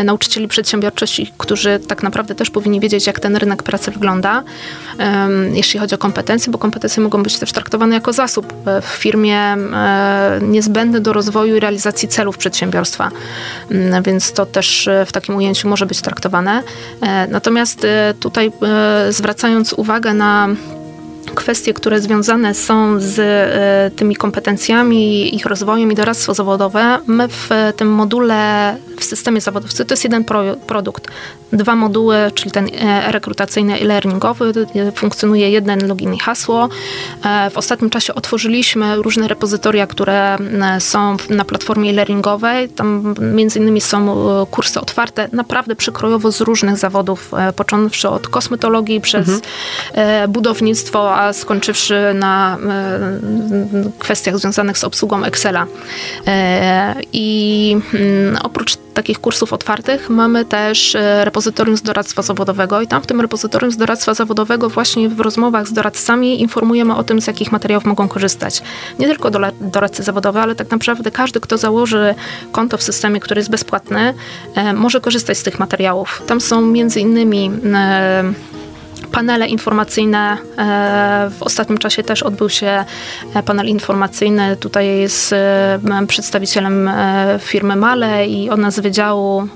nauczycieli 0.04 0.48
przedsiębiorczości, 0.48 1.32
którzy 1.38 1.80
tak 1.88 2.02
naprawdę 2.02 2.34
też 2.34 2.50
powinni 2.50 2.80
wiedzieć, 2.80 3.06
jak 3.06 3.20
ten 3.20 3.36
rynek 3.36 3.62
pracy 3.62 3.90
wygląda, 3.90 4.42
jeśli 5.52 5.80
chodzi 5.80 5.94
o 5.94 5.98
kompetencje, 5.98 6.17
bo 6.50 6.58
kompetencje 6.58 7.02
mogą 7.02 7.22
być 7.22 7.38
też 7.38 7.52
traktowane 7.52 7.94
jako 7.94 8.12
zasób 8.12 8.52
w 8.82 8.86
firmie 8.86 9.38
e, 9.38 10.38
niezbędny 10.42 11.00
do 11.00 11.12
rozwoju 11.12 11.56
i 11.56 11.60
realizacji 11.60 12.08
celów 12.08 12.38
przedsiębiorstwa. 12.38 13.10
Mm, 13.70 14.02
więc 14.02 14.32
to 14.32 14.46
też 14.46 14.88
e, 14.88 15.06
w 15.06 15.12
takim 15.12 15.36
ujęciu 15.36 15.68
może 15.68 15.86
być 15.86 16.00
traktowane. 16.00 16.62
E, 17.02 17.26
natomiast 17.26 17.86
tutaj 18.20 18.52
zwracając 19.10 19.72
uwagę 19.72 20.14
na 20.14 20.48
kwestie, 21.34 21.74
które 21.74 22.00
związane 22.00 22.54
są 22.54 23.00
z 23.00 23.94
tymi 23.96 24.16
kompetencjami, 24.16 25.34
ich 25.36 25.46
rozwojem 25.46 25.92
i 25.92 25.94
doradztwo 25.94 26.34
zawodowe, 26.34 26.98
my 27.06 27.28
w 27.28 27.48
tym 27.76 27.88
module 27.88 28.76
w 29.00 29.04
systemie 29.04 29.40
zawodowcy 29.40 29.84
to 29.84 29.92
jest 29.92 30.04
jeden 30.04 30.24
pro, 30.24 30.42
produkt. 30.66 31.08
Dwa 31.52 31.76
moduły, 31.76 32.16
czyli 32.34 32.50
ten 32.50 32.66
e, 32.66 33.12
rekrutacyjny 33.12 33.78
i 33.78 33.84
learningowy, 33.84 34.52
e, 34.74 34.92
funkcjonuje 34.92 35.50
jeden 35.50 35.88
login 35.88 36.14
i 36.14 36.18
hasło. 36.18 36.68
W 37.50 37.58
ostatnim 37.58 37.90
czasie 37.90 38.14
otworzyliśmy 38.14 38.96
różne 38.96 39.28
repozytoria, 39.28 39.86
które 39.86 40.36
są 40.78 41.16
na 41.30 41.44
platformie 41.44 41.92
learningowej. 41.92 42.68
Tam 42.68 43.14
między 43.20 43.58
innymi 43.58 43.80
są 43.80 44.16
kursy 44.50 44.80
otwarte, 44.80 45.28
naprawdę 45.32 45.76
przekrojowo 45.76 46.32
z 46.32 46.40
różnych 46.40 46.76
zawodów, 46.76 47.30
począwszy 47.56 48.08
od 48.08 48.28
kosmetologii 48.28 49.00
przez 49.00 49.28
mhm. 49.28 50.32
budownictwo, 50.32 51.16
a 51.16 51.32
skończywszy 51.32 52.14
na 52.14 52.58
e, 52.58 53.90
kwestiach 53.98 54.38
związanych 54.38 54.78
z 54.78 54.84
obsługą 54.84 55.24
Excela. 55.24 55.66
E, 56.26 56.94
I 57.12 57.76
mm, 57.94 58.38
oprócz 58.42 58.76
takich 58.98 59.18
kursów 59.18 59.52
otwartych 59.52 60.10
mamy 60.10 60.44
też 60.44 60.94
e, 60.94 61.24
repozytorium 61.24 61.76
z 61.76 61.82
doradztwa 61.82 62.22
zawodowego 62.22 62.80
i 62.80 62.86
tam 62.86 63.02
w 63.02 63.06
tym 63.06 63.20
repozytorium 63.20 63.72
z 63.72 63.76
doradztwa 63.76 64.14
zawodowego 64.14 64.68
właśnie 64.68 65.08
w 65.08 65.20
rozmowach 65.20 65.68
z 65.68 65.72
doradcami 65.72 66.40
informujemy 66.40 66.94
o 66.96 67.04
tym, 67.04 67.20
z 67.20 67.26
jakich 67.26 67.52
materiałów 67.52 67.84
mogą 67.84 68.08
korzystać. 68.08 68.62
Nie 68.98 69.06
tylko 69.06 69.30
doradcy 69.60 70.02
zawodowe, 70.02 70.42
ale 70.42 70.54
tak 70.54 70.70
naprawdę 70.70 71.10
każdy, 71.10 71.40
kto 71.40 71.58
założy 71.58 72.14
konto 72.52 72.78
w 72.78 72.82
systemie, 72.82 73.20
który 73.20 73.38
jest 73.38 73.50
bezpłatny, 73.50 74.14
może 74.74 75.00
korzystać 75.00 75.38
z 75.38 75.42
tych 75.42 75.58
materiałów. 75.58 76.22
Tam 76.26 76.40
są 76.40 76.60
między 76.60 77.00
innymi 77.00 77.50
panele 79.18 79.48
informacyjne. 79.48 80.36
E, 80.58 81.30
w 81.38 81.42
ostatnim 81.42 81.78
czasie 81.78 82.02
też 82.02 82.22
odbył 82.22 82.48
się 82.48 82.84
e, 83.34 83.42
panel 83.42 83.66
informacyjny. 83.66 84.56
Tutaj 84.56 84.98
jest 84.98 85.32
e, 85.32 86.06
przedstawicielem 86.08 86.90
firmy 87.38 87.76
Male 87.76 88.26
i 88.26 88.50
ona 88.50 88.70
z 88.70 88.80
wydziału, 88.80 89.48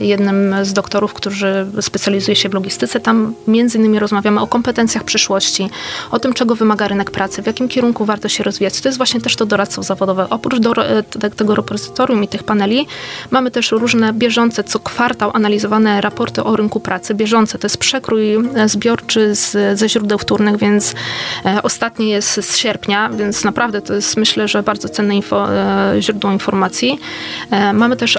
jednym 0.00 0.54
z 0.62 0.72
doktorów, 0.72 1.14
którzy 1.14 1.66
specjalizuje 1.80 2.36
się 2.36 2.48
w 2.48 2.54
logistyce. 2.54 3.00
Tam 3.00 3.34
między 3.46 3.78
innymi 3.78 3.98
rozmawiamy 3.98 4.40
o 4.40 4.46
kompetencjach 4.46 5.04
przyszłości, 5.04 5.70
o 6.10 6.18
tym, 6.18 6.32
czego 6.32 6.54
wymaga 6.54 6.88
rynek 6.88 7.10
pracy, 7.10 7.42
w 7.42 7.46
jakim 7.46 7.68
kierunku 7.68 8.04
warto 8.04 8.28
się 8.28 8.44
rozwijać. 8.44 8.80
To 8.80 8.88
jest 8.88 8.98
właśnie 8.98 9.20
też 9.20 9.36
to 9.36 9.46
doradztwo 9.46 9.82
zawodowe. 9.82 10.26
Oprócz 10.30 10.58
do, 10.58 10.72
tego 11.36 11.54
repozytorium 11.54 12.24
i 12.24 12.28
tych 12.28 12.42
paneli 12.42 12.86
mamy 13.30 13.50
też 13.50 13.72
różne 13.72 14.12
bieżące, 14.12 14.64
co 14.64 14.78
kwartał 14.78 15.30
analizowane 15.34 16.00
raporty 16.00 16.44
o 16.44 16.56
rynku 16.56 16.80
pracy. 16.80 17.14
Bieżące 17.14 17.58
to 17.58 17.66
jest 17.66 17.78
przekrój 17.78 18.38
zbiorczy 18.68 19.34
z, 19.34 19.78
ze 19.78 19.88
źródeł 19.88 20.18
wtórnych, 20.18 20.56
więc 20.56 20.94
e, 21.44 21.62
ostatni 21.62 22.10
jest 22.10 22.50
z 22.50 22.56
sierpnia, 22.56 23.10
więc 23.10 23.44
naprawdę 23.44 23.82
to 23.82 23.94
jest 23.94 24.16
myślę, 24.16 24.48
że 24.48 24.62
bardzo 24.62 24.88
cenne 24.88 25.16
info, 25.16 25.52
e, 25.52 25.94
źródło 26.00 26.32
informacji. 26.32 26.98
E, 27.50 27.72
mamy 27.72 27.96
też 27.96 28.18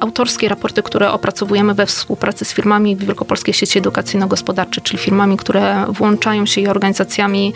autorskie 0.00 0.48
raporty, 0.48 0.82
które 0.82 1.10
opracowujemy 1.10 1.74
we 1.74 1.86
współpracy 1.86 2.44
z 2.44 2.52
firmami 2.52 2.96
Wielkopolskiej 2.96 3.54
Sieci 3.54 3.80
Edukacyjno-Gospodarczej, 3.80 4.82
czyli 4.82 4.98
firmami, 4.98 5.36
które 5.36 5.84
włączają 5.88 6.46
się 6.46 6.60
i 6.60 6.68
organizacjami 6.68 7.52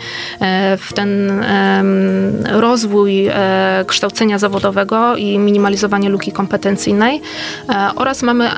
w 0.77 0.93
ten 0.93 1.43
rozwój 2.51 3.29
kształcenia 3.87 4.39
zawodowego 4.39 5.15
i 5.15 5.37
minimalizowanie 5.39 6.09
luki 6.09 6.31
kompetencyjnej. 6.31 7.21
Oraz 7.95 8.23
mamy 8.23 8.49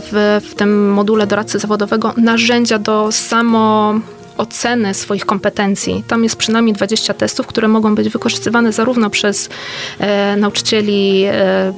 w, 0.00 0.40
w 0.50 0.54
tym 0.54 0.92
module 0.92 1.26
doradcy 1.26 1.58
zawodowego 1.58 2.14
narzędzia 2.16 2.78
do 2.78 3.05
samo 3.12 4.00
oceny 4.36 4.94
swoich 4.94 5.26
kompetencji. 5.26 6.04
Tam 6.08 6.24
jest 6.24 6.36
przynajmniej 6.36 6.74
20 6.74 7.14
testów, 7.14 7.46
które 7.46 7.68
mogą 7.68 7.94
być 7.94 8.08
wykorzystywane 8.08 8.72
zarówno 8.72 9.10
przez 9.10 9.48
e, 9.98 10.36
nauczycieli, 10.36 11.24
e, 11.24 11.72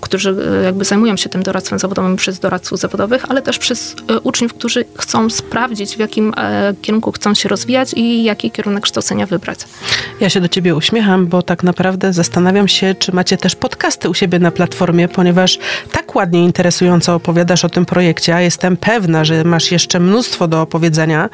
którzy 0.00 0.36
e, 0.60 0.64
jakby 0.64 0.84
zajmują 0.84 1.16
się 1.16 1.28
tym 1.28 1.42
doradztwem 1.42 1.78
zawodowym, 1.78 2.16
przez 2.16 2.38
doradców 2.38 2.78
zawodowych, 2.78 3.24
ale 3.28 3.42
też 3.42 3.58
przez 3.58 3.96
e, 4.08 4.20
uczniów, 4.20 4.54
którzy 4.54 4.84
chcą 4.98 5.30
sprawdzić, 5.30 5.96
w 5.96 5.98
jakim 5.98 6.32
e, 6.36 6.74
kierunku 6.82 7.12
chcą 7.12 7.34
się 7.34 7.48
rozwijać 7.48 7.94
i 7.96 8.24
jaki 8.24 8.50
kierunek 8.50 8.84
kształcenia 8.84 9.26
wybrać. 9.26 9.58
Ja 10.20 10.30
się 10.30 10.40
do 10.40 10.48
ciebie 10.48 10.74
uśmiecham, 10.74 11.26
bo 11.26 11.42
tak 11.42 11.62
naprawdę 11.62 12.12
zastanawiam 12.12 12.68
się, 12.68 12.94
czy 12.94 13.12
macie 13.12 13.36
też 13.36 13.56
podcasty 13.56 14.08
u 14.08 14.14
siebie 14.14 14.38
na 14.38 14.50
platformie, 14.50 15.08
ponieważ 15.08 15.58
tak 15.92 16.14
ładnie 16.14 16.44
interesująco 16.44 17.14
opowiadasz 17.14 17.64
o 17.64 17.68
tym 17.68 17.86
projekcie, 17.86 18.34
a 18.34 18.40
jestem 18.40 18.76
pewna, 18.76 19.24
że 19.24 19.44
masz 19.44 19.72
jeszcze 19.72 20.00
mnóstwo 20.00 20.48
do 20.48 20.62
opowiedzenia. 20.62 21.28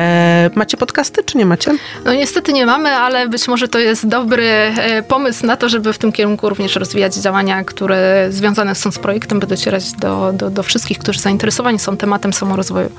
E, 0.00 0.50
macie 0.54 0.76
podcasty, 0.76 1.24
czy 1.24 1.38
nie 1.38 1.46
macie? 1.46 1.72
No 2.04 2.14
niestety 2.14 2.52
nie 2.52 2.66
mamy, 2.66 2.90
ale 2.90 3.28
być 3.28 3.48
może 3.48 3.68
to 3.68 3.78
jest 3.78 4.08
dobry 4.08 4.46
e, 4.46 5.02
pomysł 5.02 5.46
na 5.46 5.56
to, 5.56 5.68
żeby 5.68 5.92
w 5.92 5.98
tym 5.98 6.12
kierunku 6.12 6.48
również 6.48 6.76
rozwijać 6.76 7.14
działania, 7.14 7.64
które 7.64 8.26
związane 8.30 8.74
są 8.74 8.92
z 8.92 8.98
projektem, 8.98 9.40
by 9.40 9.46
docierać 9.46 9.92
do, 9.92 10.32
do, 10.32 10.50
do 10.50 10.62
wszystkich, 10.62 10.98
którzy 10.98 11.20
zainteresowani 11.20 11.78
są 11.78 11.96
tematem 11.96 12.32
samorozwoju. 12.32 12.90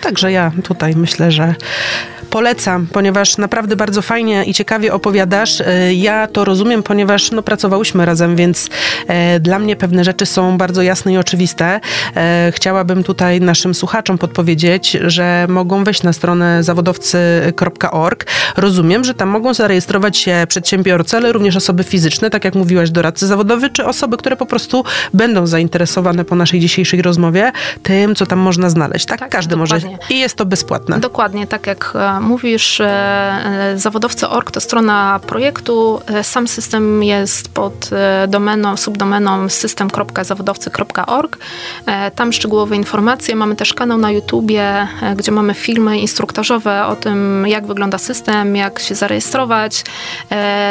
Także 0.00 0.32
ja 0.32 0.52
tutaj 0.62 0.94
myślę, 0.96 1.32
że 1.32 1.54
polecam, 2.30 2.86
ponieważ 2.92 3.38
naprawdę 3.38 3.76
bardzo 3.76 4.02
fajnie 4.02 4.44
i 4.44 4.54
ciekawie 4.54 4.92
opowiadasz. 4.92 5.60
E, 5.60 5.94
ja 5.94 6.26
to 6.26 6.44
rozumiem, 6.44 6.82
ponieważ 6.82 7.30
no, 7.30 7.42
pracowałyśmy 7.42 8.06
razem, 8.06 8.36
więc 8.36 8.68
e, 9.06 9.40
dla 9.40 9.58
mnie 9.58 9.76
pewne 9.76 10.04
rzeczy 10.04 10.26
są 10.26 10.58
bardzo 10.58 10.82
jasne 10.82 11.12
i 11.12 11.18
oczywiste. 11.18 11.80
E, 12.16 12.52
chciałabym 12.54 13.04
tutaj 13.04 13.40
naszym 13.40 13.74
słuchaczom 13.74 14.18
podpowiedzieć, 14.18 14.96
że 15.06 15.46
mogą 15.48 15.84
wejść 15.84 16.02
na 16.02 16.12
stronę 16.12 16.62
zawodowcy.org. 16.62 18.26
Rozumiem, 18.56 19.04
że 19.04 19.14
tam 19.14 19.28
mogą 19.28 19.54
zarejestrować 19.54 20.16
się 20.16 20.46
przedsiębiorcy, 20.48 21.16
ale 21.16 21.32
również 21.32 21.56
osoby 21.56 21.84
fizyczne, 21.84 22.30
tak 22.30 22.44
jak 22.44 22.54
mówiłaś, 22.54 22.90
doradcy 22.90 23.26
zawodowy, 23.26 23.70
czy 23.70 23.84
osoby, 23.84 24.16
które 24.16 24.36
po 24.36 24.46
prostu 24.46 24.84
będą 25.14 25.46
zainteresowane 25.46 26.24
po 26.24 26.34
naszej 26.34 26.60
dzisiejszej 26.60 27.02
rozmowie 27.02 27.52
tym, 27.82 28.14
co 28.14 28.26
tam 28.26 28.38
można 28.38 28.70
znaleźć. 28.70 29.06
Tak, 29.06 29.20
tak 29.20 29.30
każdy 29.30 29.56
dokładnie. 29.56 29.88
może. 29.88 29.98
I 30.10 30.18
jest 30.18 30.36
to 30.36 30.46
bezpłatne. 30.46 31.00
Dokładnie, 31.00 31.46
tak 31.46 31.66
jak 31.66 31.92
e, 32.16 32.20
mówisz, 32.20 32.80
e, 32.80 32.86
e, 32.86 33.78
zawodowcy.org 33.78 34.50
to 34.50 34.60
strona 34.60 35.20
projektu. 35.26 36.00
Sam 36.22 36.48
system 36.48 37.02
jest 37.02 37.48
pod 37.48 37.90
domeną, 38.28 38.76
subdomeną 38.76 39.48
system.zawodowcy.org. 39.48 41.38
Tam 42.14 42.32
szczegółowe 42.32 42.76
informacje. 42.76 43.36
Mamy 43.36 43.56
też 43.56 43.74
kanał 43.74 43.98
na 43.98 44.10
YouTubie, 44.10 44.88
gdzie 45.16 45.32
mamy 45.32 45.54
filmy 45.54 45.98
instruktażowe 45.98 46.86
o 46.86 46.96
tym, 46.96 47.46
jak 47.46 47.66
wygląda 47.66 47.98
system, 47.98 48.56
jak 48.56 48.80
się 48.80 48.94
zarejestrować, 48.94 49.84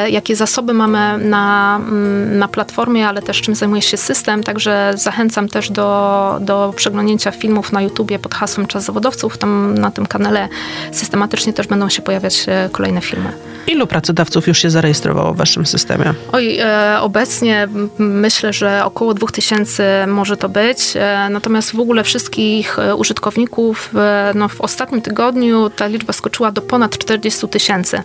jakie 0.10 0.36
zasoby 0.36 0.74
mamy 0.74 1.18
na, 1.18 1.76
mm, 1.76 2.40
na 2.40 2.48
platformie, 2.48 3.08
ale 3.08 3.22
też 3.22 3.42
czym 3.42 3.56
zajmuje 3.56 3.82
się 3.82 3.98
system. 3.98 4.44
Także 4.44 4.94
zachęcam 4.96 5.50
też 5.50 5.70
do, 5.70 6.38
do 6.42 6.74
przeglądnięcia 6.76 7.32
filmów 7.32 7.72
na 7.72 7.82
YouTubie 7.82 8.20
pod 8.20 8.34
hasłem 8.34 8.68
Czas 8.68 8.84
Zawodowców. 8.84 9.38
Tam 9.38 9.74
na 9.78 9.92
tym 9.92 10.06
kanale 10.06 10.48
systematycznie 10.92 11.33
też 11.54 11.68
będą 11.68 11.90
się 11.90 12.02
pojawiać 12.02 12.46
e, 12.48 12.70
kolejne 12.72 13.02
filmy. 13.02 13.34
Ilu 13.68 13.88
pracodawców 13.88 14.48
już 14.48 14.58
się 14.58 14.70
zarejestrowało 14.70 15.34
w 15.34 15.38
waszym 15.38 15.66
systemie? 15.66 16.14
Oj, 16.32 16.60
e, 16.60 16.98
obecnie 17.02 17.68
myślę, 17.98 18.54
że 18.54 18.86
około 18.86 19.14
2000 19.14 20.08
może 20.08 20.38
to 20.38 20.50
być. 20.50 20.80
E, 20.96 21.28
natomiast 21.32 21.76
w 21.76 21.80
ogóle 21.80 22.04
wszystkich 22.04 22.80
e, 22.80 22.96
użytkowników 22.96 23.90
e, 23.96 24.32
no, 24.36 24.50
w 24.50 24.62
ostatnim 24.62 25.02
tygodniu 25.02 25.70
ta 25.70 25.88
liczba 25.88 26.14
skoczyła 26.14 26.52
do 26.52 26.62
ponad 26.62 26.98
40 26.98 27.48
tysięcy. 27.48 28.04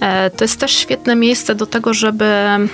E, 0.00 0.30
to 0.30 0.44
jest 0.44 0.60
też 0.60 0.72
świetne 0.72 1.16
miejsce 1.16 1.54
do 1.54 1.66
tego, 1.66 1.94
żeby 1.94 2.24
m, 2.24 2.70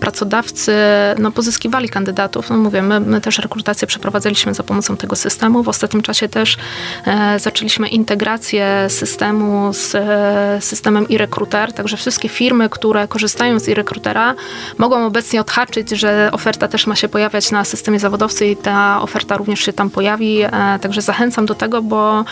pracodawcy 0.00 0.72
no, 1.18 1.32
pozyskiwali 1.32 1.88
kandydatów. 1.88 2.50
No 2.50 2.56
mówię, 2.56 2.82
my, 2.82 3.00
my 3.00 3.20
też 3.20 3.38
rekrutację 3.38 3.88
przeprowadzaliśmy 3.88 4.54
za 4.54 4.62
pomocą 4.62 4.96
tego 4.96 5.16
systemu. 5.16 5.62
W 5.62 5.68
ostatnim 5.68 6.02
czasie 6.02 6.28
też 6.28 6.56
zaczęliśmy 7.38 7.88
integrację 7.88 8.86
systemu 8.88 9.29
z 9.72 9.96
systemem 10.64 11.06
e-recruiter, 11.10 11.72
także 11.72 11.96
wszystkie 11.96 12.28
firmy, 12.28 12.68
które 12.68 13.08
korzystają 13.08 13.58
z 13.58 13.68
e-recruitera 13.68 14.34
mogą 14.78 15.06
obecnie 15.06 15.40
odhaczyć, 15.40 15.90
że 15.90 16.28
oferta 16.32 16.68
też 16.68 16.86
ma 16.86 16.96
się 16.96 17.08
pojawiać 17.08 17.50
na 17.50 17.64
systemie 17.64 17.98
zawodowcy 17.98 18.46
i 18.46 18.56
ta 18.56 19.02
oferta 19.02 19.36
również 19.36 19.60
się 19.60 19.72
tam 19.72 19.90
pojawi, 19.90 20.38
także 20.80 21.02
zachęcam 21.02 21.46
do 21.46 21.54
tego, 21.54 21.82
bo 21.82 22.24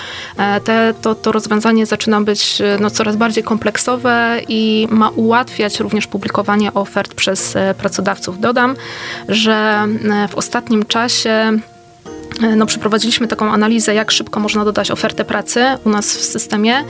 te, 0.65 0.95
to, 1.03 1.15
to 1.15 1.33
rozwiązanie 1.33 1.87
zaczyna 1.87 2.21
być 2.21 2.63
no, 2.81 2.91
coraz 2.91 3.17
bardziej 3.17 3.45
kompleksowe 3.45 4.41
i 4.49 4.89
ma 4.91 5.09
ułatwiać 5.09 5.81
również 5.81 6.07
publikowanie 6.07 6.75
ofert 6.75 7.15
przez 7.15 7.55
pracodawców. 7.79 8.41
Dodam, 8.41 8.77
że 9.29 9.87
w 10.29 10.35
ostatnim 10.35 10.87
czasie 10.87 11.29
E, 11.29 11.78
no, 12.57 12.67
przeprowadziliśmy 12.67 13.29
taką 13.29 13.53
analizę, 13.53 13.95
jak 13.95 14.11
szybko 14.11 14.41
można 14.41 14.65
dodać 14.65 14.91
ofertę 14.91 15.25
pracy 15.25 15.65
u 15.85 15.91
nas 15.91 16.17
w 16.17 16.25
systemie 16.25 16.85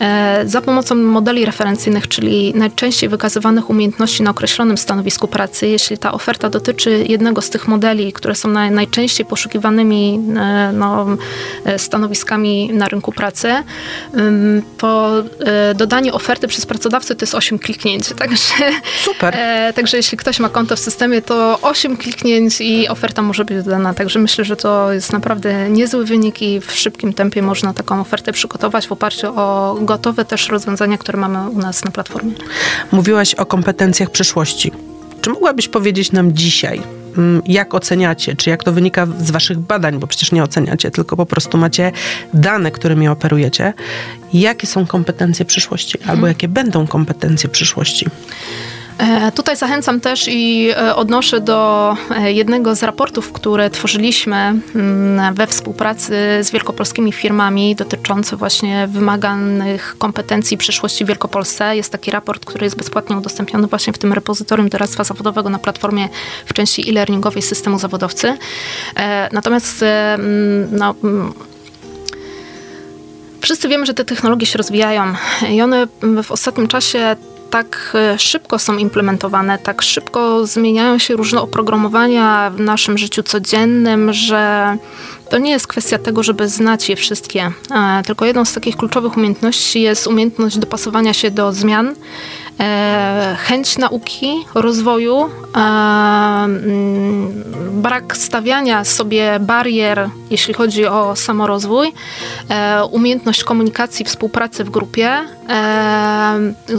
e, 0.00 0.42
za 0.46 0.60
pomocą 0.60 0.94
modeli 0.94 1.44
referencyjnych, 1.44 2.08
czyli 2.08 2.52
najczęściej 2.54 3.08
wykazywanych 3.08 3.70
umiejętności 3.70 4.22
na 4.22 4.30
określonym 4.30 4.78
stanowisku 4.78 5.28
pracy. 5.28 5.68
Jeśli 5.68 5.98
ta 5.98 6.12
oferta 6.12 6.50
dotyczy 6.50 7.04
jednego 7.08 7.42
z 7.42 7.50
tych 7.50 7.68
modeli, 7.68 8.12
które 8.12 8.34
są 8.34 8.48
naj, 8.48 8.70
najczęściej 8.70 9.26
poszukiwanymi 9.26 10.20
e, 10.36 10.72
no, 10.72 11.06
stanowiskami 11.76 12.70
na 12.72 12.88
rynku 12.88 13.12
pracy, 13.12 13.52
to 14.78 15.12
dodanie 15.74 16.12
oferty 16.12 16.48
przez 16.48 16.66
pracodawcę 16.66 17.14
to 17.14 17.22
jest 17.22 17.34
8 17.34 17.58
kliknięć. 17.58 18.08
Także, 18.18 18.54
Super. 19.04 19.36
Także 19.74 19.96
jeśli 19.96 20.18
ktoś 20.18 20.40
ma 20.40 20.48
konto 20.48 20.76
w 20.76 20.78
systemie, 20.78 21.22
to 21.22 21.58
8 21.62 21.96
kliknięć 21.96 22.60
i 22.60 22.88
oferta 22.88 23.22
może 23.22 23.44
być 23.44 23.64
dodana. 23.64 23.94
Także 23.94 24.18
myślę, 24.18 24.44
że 24.44 24.56
to 24.56 24.81
jest 24.90 25.12
naprawdę 25.12 25.70
niezły 25.70 26.06
wynik 26.06 26.42
i 26.42 26.60
w 26.60 26.72
szybkim 26.72 27.12
tempie 27.12 27.42
można 27.42 27.74
taką 27.74 28.00
ofertę 28.00 28.32
przygotować 28.32 28.86
w 28.86 28.92
oparciu 28.92 29.32
o 29.36 29.78
gotowe 29.80 30.24
też 30.24 30.48
rozwiązania, 30.48 30.98
które 30.98 31.18
mamy 31.18 31.50
u 31.50 31.58
nas 31.58 31.84
na 31.84 31.90
platformie. 31.90 32.32
Mówiłaś 32.92 33.34
o 33.34 33.46
kompetencjach 33.46 34.10
przyszłości. 34.10 34.72
Czy 35.20 35.30
mogłabyś 35.30 35.68
powiedzieć 35.68 36.12
nam 36.12 36.32
dzisiaj, 36.32 36.82
mm, 37.18 37.42
jak 37.46 37.74
oceniacie, 37.74 38.36
czy 38.36 38.50
jak 38.50 38.64
to 38.64 38.72
wynika 38.72 39.06
z 39.18 39.30
waszych 39.30 39.58
badań, 39.58 39.98
bo 39.98 40.06
przecież 40.06 40.32
nie 40.32 40.42
oceniacie, 40.42 40.90
tylko 40.90 41.16
po 41.16 41.26
prostu 41.26 41.58
macie 41.58 41.92
dane, 42.34 42.70
którymi 42.70 43.08
operujecie, 43.08 43.72
jakie 44.32 44.66
są 44.66 44.86
kompetencje 44.86 45.44
przyszłości, 45.44 45.98
albo 45.98 46.12
mhm. 46.12 46.28
jakie 46.28 46.48
będą 46.48 46.86
kompetencje 46.86 47.48
przyszłości? 47.48 48.06
E, 49.02 49.32
tutaj 49.32 49.56
zachęcam 49.56 50.00
też 50.00 50.28
i 50.28 50.70
e, 50.70 50.96
odnoszę 50.96 51.40
do 51.40 51.96
e, 52.10 52.32
jednego 52.32 52.74
z 52.74 52.82
raportów, 52.82 53.32
które 53.32 53.70
tworzyliśmy 53.70 54.36
mm, 54.74 55.34
we 55.34 55.46
współpracy 55.46 56.14
z 56.42 56.50
wielkopolskimi 56.50 57.12
firmami 57.12 57.74
dotyczący 57.74 58.36
właśnie 58.36 58.86
wymaganych 58.86 59.94
kompetencji 59.98 60.56
przyszłości 60.56 61.04
w 61.04 61.08
Wielkopolsce. 61.08 61.76
Jest 61.76 61.92
taki 61.92 62.10
raport, 62.10 62.44
który 62.44 62.64
jest 62.66 62.76
bezpłatnie 62.76 63.16
udostępniony 63.16 63.66
właśnie 63.66 63.92
w 63.92 63.98
tym 63.98 64.12
repozytorium 64.12 64.68
doradztwa 64.68 65.04
zawodowego 65.04 65.50
na 65.50 65.58
platformie 65.58 66.08
w 66.46 66.52
części 66.52 66.90
e-learningowej 66.90 67.42
systemu 67.42 67.78
zawodowcy. 67.78 68.36
Natomiast 69.32 69.84
no, 70.70 70.94
Wszyscy 73.40 73.68
wiemy, 73.68 73.86
że 73.86 73.94
te 73.94 74.04
technologie 74.04 74.46
się 74.46 74.58
rozwijają 74.58 75.14
i 75.50 75.62
one 75.62 75.86
w 76.22 76.30
ostatnim 76.30 76.68
czasie 76.68 77.16
tak 77.52 77.92
e, 77.94 78.18
szybko 78.18 78.58
są 78.58 78.76
implementowane, 78.76 79.58
tak 79.58 79.82
szybko 79.82 80.46
zmieniają 80.46 80.98
się 80.98 81.16
różne 81.16 81.40
oprogramowania 81.40 82.50
w 82.50 82.60
naszym 82.60 82.98
życiu 82.98 83.22
codziennym, 83.22 84.12
że 84.12 84.76
to 85.30 85.38
nie 85.38 85.50
jest 85.50 85.66
kwestia 85.66 85.98
tego, 85.98 86.22
żeby 86.22 86.48
znać 86.48 86.88
je 86.88 86.96
wszystkie. 86.96 87.50
E, 87.70 88.02
tylko 88.06 88.24
jedną 88.24 88.44
z 88.44 88.52
takich 88.52 88.76
kluczowych 88.76 89.16
umiejętności 89.16 89.80
jest 89.80 90.06
umiejętność 90.06 90.58
dopasowania 90.58 91.12
się 91.12 91.30
do 91.30 91.52
zmian 91.52 91.94
chęć 93.38 93.78
nauki, 93.78 94.44
rozwoju, 94.54 95.16
e, 95.20 95.58
mm, 95.58 97.44
brak 97.72 98.16
stawiania 98.16 98.84
sobie 98.84 99.38
barier, 99.40 100.08
jeśli 100.30 100.54
chodzi 100.54 100.86
o 100.86 101.16
samorozwój, 101.16 101.92
e, 102.48 102.84
umiejętność 102.84 103.44
komunikacji, 103.44 104.04
współpracy 104.04 104.64
w 104.64 104.70
grupie, 104.70 105.18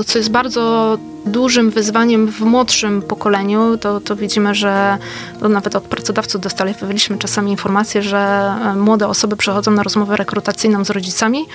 co 0.05 0.17
jest 0.17 0.31
bardzo 0.31 0.97
dużym 1.25 1.69
wyzwaniem 1.69 2.27
w 2.27 2.39
młodszym 2.39 3.01
pokoleniu, 3.01 3.77
to, 3.77 4.01
to 4.01 4.15
widzimy, 4.15 4.55
że 4.55 4.97
to 5.39 5.49
nawet 5.49 5.75
od 5.75 5.83
pracodawców 5.83 6.41
dostaliśmy 6.41 7.17
czasami 7.17 7.51
informacje, 7.51 8.01
że 8.01 8.53
młode 8.75 9.07
osoby 9.07 9.37
przychodzą 9.37 9.71
na 9.71 9.83
rozmowę 9.83 10.17
rekrutacyjną 10.17 10.85
z 10.85 10.89
rodzicami 10.89 11.45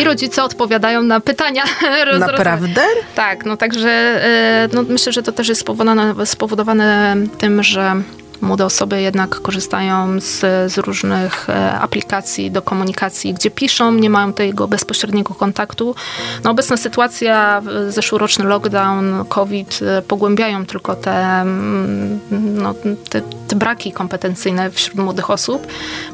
i 0.00 0.04
rodzice 0.04 0.44
odpowiadają 0.44 1.02
na 1.02 1.20
pytania. 1.20 1.64
Naprawdę? 2.18 2.82
Tak, 3.14 3.44
no 3.44 3.56
także 3.56 3.88
e, 3.88 4.68
no, 4.72 4.84
myślę, 4.88 5.12
że 5.12 5.22
to 5.22 5.32
też 5.32 5.48
jest 5.48 5.60
spowodowane, 5.60 6.26
spowodowane 6.26 7.16
tym, 7.38 7.62
że 7.62 8.02
Młode 8.40 8.64
osoby 8.64 9.02
jednak 9.02 9.40
korzystają 9.40 10.20
z, 10.20 10.40
z, 10.72 10.78
różnych 10.78 11.50
e, 11.50 11.72
aplikacji 11.80 12.50
do 12.50 12.62
komunikacji, 12.62 13.34
gdzie 13.34 13.50
piszą, 13.50 13.92
nie 13.92 14.10
mają 14.10 14.32
tego 14.32 14.68
bezpośredniego 14.68 15.34
kontaktu. 15.34 15.94
No, 16.44 16.50
obecna 16.50 16.76
sytuacja, 16.76 17.62
zeszłoroczny 17.88 18.44
lockdown, 18.44 19.24
COVID 19.28 19.80
e, 19.82 20.02
pogłębiają 20.02 20.66
tylko 20.66 20.94
te, 20.94 21.40
mm, 21.40 22.20
no, 22.30 22.74
te, 23.08 23.20
te 23.48 23.56
braki 23.56 23.92
kompetencyjne 23.92 24.70
wśród 24.70 24.98
młodych 24.98 25.30
osób. 25.30 25.66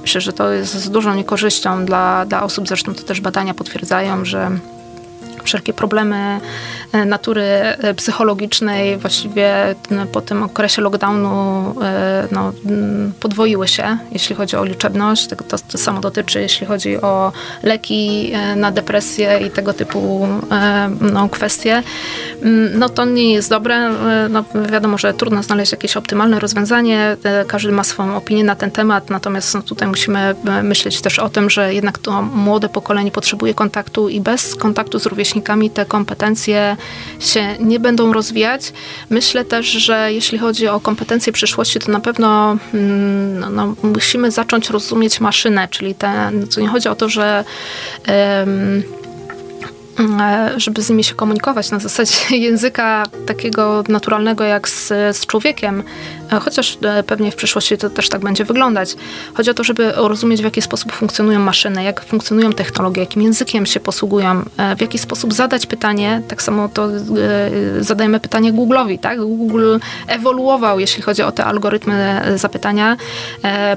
Myślę, 0.03 0.21
że 0.21 0.33
to 0.33 0.51
jest 0.51 0.75
z 0.75 0.91
dużą 0.91 1.15
niekorzyścią 1.15 1.85
dla, 1.85 2.27
dla 2.27 2.43
osób, 2.43 2.69
zresztą 2.69 2.95
to 2.95 3.03
też 3.03 3.21
badania 3.21 3.55
potwierdzają, 3.55 4.25
że 4.25 4.51
wszelkie 5.45 5.73
problemy 5.73 6.41
e, 6.93 7.05
natury 7.05 7.43
e, 7.43 7.95
psychologicznej 7.95 8.97
właściwie 8.97 9.75
po 10.13 10.21
tym 10.21 10.43
okresie 10.43 10.83
lockdownu 10.83 11.31
e, 11.83 12.29
no, 12.31 12.53
podwoiły 13.21 13.69
się, 13.69 13.99
jeśli 14.13 14.37
chodzi 14.37 14.57
o 14.57 14.65
liczebność. 14.65 15.29
To, 15.29 15.59
to, 15.59 15.79
samo 15.79 16.01
dotyczy, 16.01 16.41
jeśli 16.41 16.67
chodzi 16.67 17.01
o 17.01 17.33
leki 17.63 18.33
na 18.57 18.71
depresję 18.71 19.41
i 19.47 19.51
tego 19.51 19.73
typu 19.73 20.29
no, 21.01 21.29
kwestie. 21.29 21.83
No 22.75 22.89
to 22.89 23.05
nie 23.05 23.33
jest 23.33 23.51
dobre. 23.51 23.91
No, 24.31 24.45
wiadomo, 24.71 24.99
że 24.99 25.15
trudno 25.15 25.43
znaleźć 25.43 25.73
jakieś 25.73 25.97
optymalne 25.97 26.41
rozwiązanie. 26.41 27.17
Każdy 27.47 27.73
ma 27.73 27.85
swoją 27.85 28.17
opinię 28.17 28.45
na 28.45 28.57
ten 28.57 28.71
temat, 28.71 29.11
natomiast 29.11 29.55
no, 29.55 29.63
tutaj 29.63 29.89
musimy 29.89 30.35
myśleć 30.63 31.01
też 31.01 31.19
o 31.19 31.29
tym, 31.29 31.51
że 31.51 31.75
jednak 31.75 31.99
to 31.99 32.23
młode 32.23 32.69
pokolenie 32.69 33.11
potrzebuje 33.11 33.55
kontaktu 33.55 34.09
i 34.09 34.21
bez 34.21 34.55
kontaktu 34.55 34.99
z 34.99 35.07
rówieśnikami 35.33 35.71
te 35.71 35.87
kompetencje 35.87 36.77
się 37.21 37.57
nie 37.61 37.81
będą 37.81 38.13
rozwijać. 38.13 38.73
Myślę 39.11 39.45
też, 39.45 39.67
że 39.67 40.13
jeśli 40.13 40.39
chodzi 40.39 40.69
o 40.69 40.81
kompetencje 40.81 41.33
przyszłości, 41.33 41.79
to 41.79 41.93
na 41.93 42.01
pewno 42.01 42.57
mm, 42.75 43.39
no, 43.41 43.51
no, 43.51 43.75
musimy 43.83 44.31
zacząć 44.31 44.71
rozumieć 44.71 45.21
maszynę, 45.21 45.69
czyli 45.71 45.95
te, 45.95 46.31
to 46.55 46.61
nie 46.61 46.69
chodzi 46.69 46.89
o 46.89 46.95
to, 46.95 47.09
że 47.09 47.45
żeby 50.57 50.83
z 50.83 50.91
nimi 50.91 51.05
się 51.05 51.15
komunikować 51.15 51.71
na 51.71 51.79
zasadzie 51.79 52.15
języka 52.47 53.05
takiego 53.27 53.85
naturalnego 53.89 54.45
jak 54.45 54.69
z, 54.69 54.89
z 54.89 55.27
człowiekiem, 55.27 55.83
E, 56.33 56.41
chociaż 56.41 56.79
e, 56.83 57.03
pewnie 57.03 57.31
w 57.31 57.37
przyszłości 57.37 57.79
to 57.79 57.91
też 57.91 58.09
tak 58.09 58.21
będzie 58.21 58.45
wyglądać. 58.45 58.97
Chodzi 59.35 59.51
o 59.51 59.55
to, 59.55 59.65
żeby 59.65 59.93
rozumieć, 59.97 60.41
w 60.41 60.45
jaki 60.45 60.63
sposób 60.63 60.93
funkcjonują 60.93 61.41
maszyny, 61.41 61.85
jak 61.85 62.05
funkcjonują 62.05 62.53
technologie, 62.53 63.01
jakim 63.01 63.23
językiem 63.23 63.67
się 63.67 63.81
posługują, 63.81 64.43
e, 64.57 64.77
w 64.77 64.81
jaki 64.81 64.99
sposób 64.99 65.33
zadać 65.33 65.67
pytanie. 65.67 66.23
Tak 66.29 66.43
samo 66.43 66.69
to 66.69 66.89
zadajemy 67.81 68.21
pytanie 68.21 68.53
Google'owi, 68.53 68.99
tak? 68.99 69.19
Google 69.19 69.79
ewoluował, 70.07 70.81
jeśli 70.81 71.03
chodzi 71.03 71.23
o 71.23 71.33
te 71.33 71.45
algorytmy 71.45 72.23
zapytania. 72.37 72.97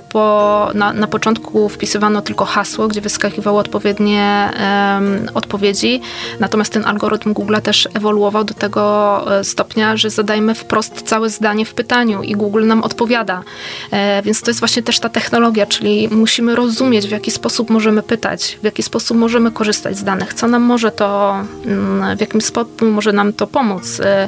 Po, 0.10 0.69
na, 0.73 0.93
na 0.93 1.08
początku 1.08 1.69
wpisywano 1.69 2.21
tylko 2.21 2.45
hasło, 2.45 2.88
gdzie 2.88 3.01
wyskakiwały 3.01 3.60
odpowiednie 3.60 4.49
um, 4.95 5.30
odpowiedzi, 5.34 6.01
natomiast 6.39 6.73
ten 6.73 6.86
algorytm 6.86 7.34
Google 7.34 7.56
też 7.63 7.88
ewoluował 7.93 8.43
do 8.43 8.54
tego 8.54 9.25
stopnia, 9.43 9.97
że 9.97 10.10
zadajemy 10.10 10.56
wprost 10.56 11.01
całe 11.01 11.30
zdanie 11.30 11.65
w 11.65 11.73
pytaniu 11.73 12.23
i 12.23 12.36
Google 12.36 12.67
nam 12.67 12.84
odpowiada. 12.84 13.43
E, 13.91 14.21
więc 14.21 14.41
to 14.41 14.49
jest 14.49 14.60
właśnie 14.60 14.84
też 14.84 14.99
ta 14.99 15.10
technologia, 15.10 15.65
czyli 15.65 16.10
musimy 16.12 16.56
rozumieć, 16.56 17.08
w 17.08 17.12
jaki 17.12 17.32
sposób 17.32 17.69
możemy 17.69 18.04
pytać, 18.04 18.58
w 18.62 18.65
jaki 18.65 18.84
sposób 18.84 19.17
możemy 19.17 19.51
korzystać 19.51 19.97
z 19.97 20.04
danych, 20.04 20.34
co 20.34 20.47
nam 20.47 20.62
może 20.62 20.91
to, 20.91 21.36
mm, 21.65 22.17
w 22.17 22.21
jakim 22.21 22.41
sposób 22.41 22.82
może 22.82 23.13
nam 23.13 23.34
to 23.34 23.47
pomóc, 23.47 23.99
e, 23.99 24.28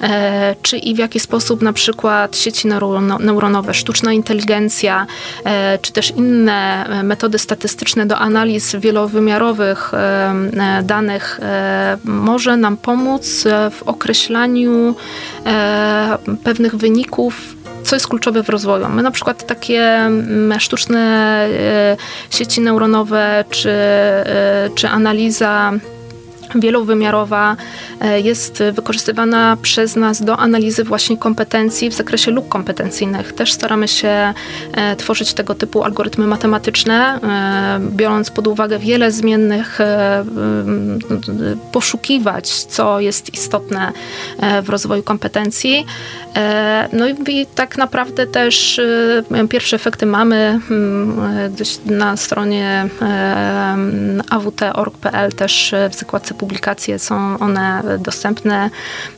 e, 0.00 0.56
czy 0.62 0.78
i 0.78 0.94
w 0.94 0.98
jaki 0.98 1.20
sposób 1.20 1.62
na 1.62 1.72
przykład 1.72 2.36
sieci 2.36 2.68
neuronowe, 3.20 3.74
sztuczna 3.74 4.12
inteligencja, 4.12 5.06
czy 5.82 5.92
też 5.92 6.10
inne 6.10 6.88
metody 7.02 7.38
statystyczne 7.38 8.06
do 8.06 8.18
analiz 8.18 8.76
wielowymiarowych 8.76 9.92
danych 10.82 11.13
może 12.04 12.56
nam 12.56 12.76
pomóc 12.76 13.44
w 13.70 13.82
określaniu 13.82 14.94
pewnych 16.44 16.76
wyników 16.76 17.54
co 17.84 17.96
jest 17.96 18.08
kluczowe 18.08 18.42
w 18.42 18.48
rozwoju. 18.48 18.88
My 18.88 19.02
na 19.02 19.10
przykład 19.10 19.46
takie 19.46 19.82
mm, 19.82 20.60
sztuczne 20.60 20.98
e, 21.00 21.96
sieci 22.30 22.60
neuronowe 22.60 23.44
czy, 23.50 23.70
e, 23.70 24.70
czy 24.74 24.88
analiza 24.88 25.72
wielowymiarowa 26.54 27.56
e, 28.00 28.20
jest 28.20 28.62
wykorzystywana 28.72 29.56
przez 29.62 29.96
nas 29.96 30.22
do 30.22 30.36
analizy 30.36 30.84
właśnie 30.84 31.16
kompetencji 31.16 31.90
w 31.90 31.94
zakresie 31.94 32.30
luk 32.30 32.48
kompetencyjnych. 32.48 33.32
Też 33.32 33.52
staramy 33.52 33.88
się 33.88 34.34
e, 34.72 34.96
tworzyć 34.96 35.34
tego 35.34 35.54
typu 35.54 35.84
algorytmy 35.84 36.26
matematyczne, 36.26 37.20
e, 37.22 37.80
biorąc 37.90 38.30
pod 38.30 38.46
uwagę 38.46 38.78
wiele 38.78 39.12
zmiennych, 39.12 39.78
poszukiwać, 41.72 42.64
co 42.64 43.00
jest 43.00 43.34
istotne 43.34 43.92
w 44.62 44.68
rozwoju 44.68 45.02
kompetencji. 45.02 45.86
No 46.92 47.08
i 47.08 47.46
tak 47.54 47.78
naprawdę 47.78 48.26
też 48.26 48.80
pierwsze 49.48 49.76
efekty 49.76 50.06
mamy 50.06 50.60
na 51.86 52.16
stronie 52.16 52.88
awt.org.pl 54.30 55.32
też 55.32 55.74
w 55.90 55.94
zakładce 55.94 56.34
publikacje 56.44 56.98
są 56.98 57.38
one 57.38 57.82
dostępne, 57.98 58.70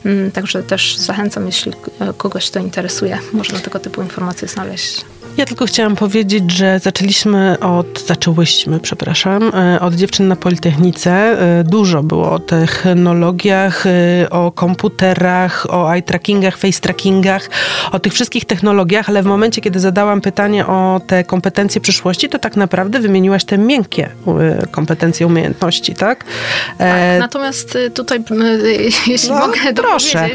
mm, 0.05 0.31
także 0.31 0.63
też 0.63 0.97
zachęcam, 0.97 1.45
jeśli 1.45 1.73
kogoś 2.17 2.49
to 2.49 2.59
interesuje, 2.59 3.19
można 3.33 3.59
tego 3.59 3.79
typu 3.79 4.01
informacje 4.01 4.47
znaleźć. 4.47 5.05
Ja 5.37 5.45
tylko 5.45 5.65
chciałam 5.65 5.95
powiedzieć, 5.95 6.51
że 6.51 6.79
zaczęliśmy 6.79 7.57
od, 7.59 8.05
zaczęłyśmy, 8.05 8.79
przepraszam, 8.79 9.51
e, 9.55 9.79
od 9.79 9.93
dziewczyn 9.93 10.27
na 10.27 10.35
Politechnice. 10.35 11.11
E, 11.11 11.63
dużo 11.63 12.03
było 12.03 12.31
o 12.31 12.39
technologiach, 12.39 13.85
e, 13.87 14.29
o 14.29 14.51
komputerach, 14.51 15.67
o 15.69 15.93
eye 15.93 16.01
trackingach, 16.01 16.57
face 16.57 16.79
trackingach, 16.81 17.49
o 17.91 17.99
tych 17.99 18.13
wszystkich 18.13 18.45
technologiach, 18.45 19.09
ale 19.09 19.23
w 19.23 19.25
momencie, 19.25 19.61
kiedy 19.61 19.79
zadałam 19.79 20.21
pytanie 20.21 20.67
o 20.67 21.01
te 21.07 21.23
kompetencje 21.23 21.81
przyszłości, 21.81 22.29
to 22.29 22.39
tak 22.39 22.55
naprawdę 22.55 22.99
wymieniłaś 22.99 23.45
te 23.45 23.57
miękkie 23.57 24.09
kompetencje, 24.71 25.27
umiejętności, 25.27 25.95
tak? 25.95 26.25
Tak, 26.77 27.19
natomiast 27.19 27.77
tutaj, 27.93 28.23
jeśli 29.07 29.29
no, 29.29 29.39
mogę 29.39 29.73
proszę. 29.75 30.29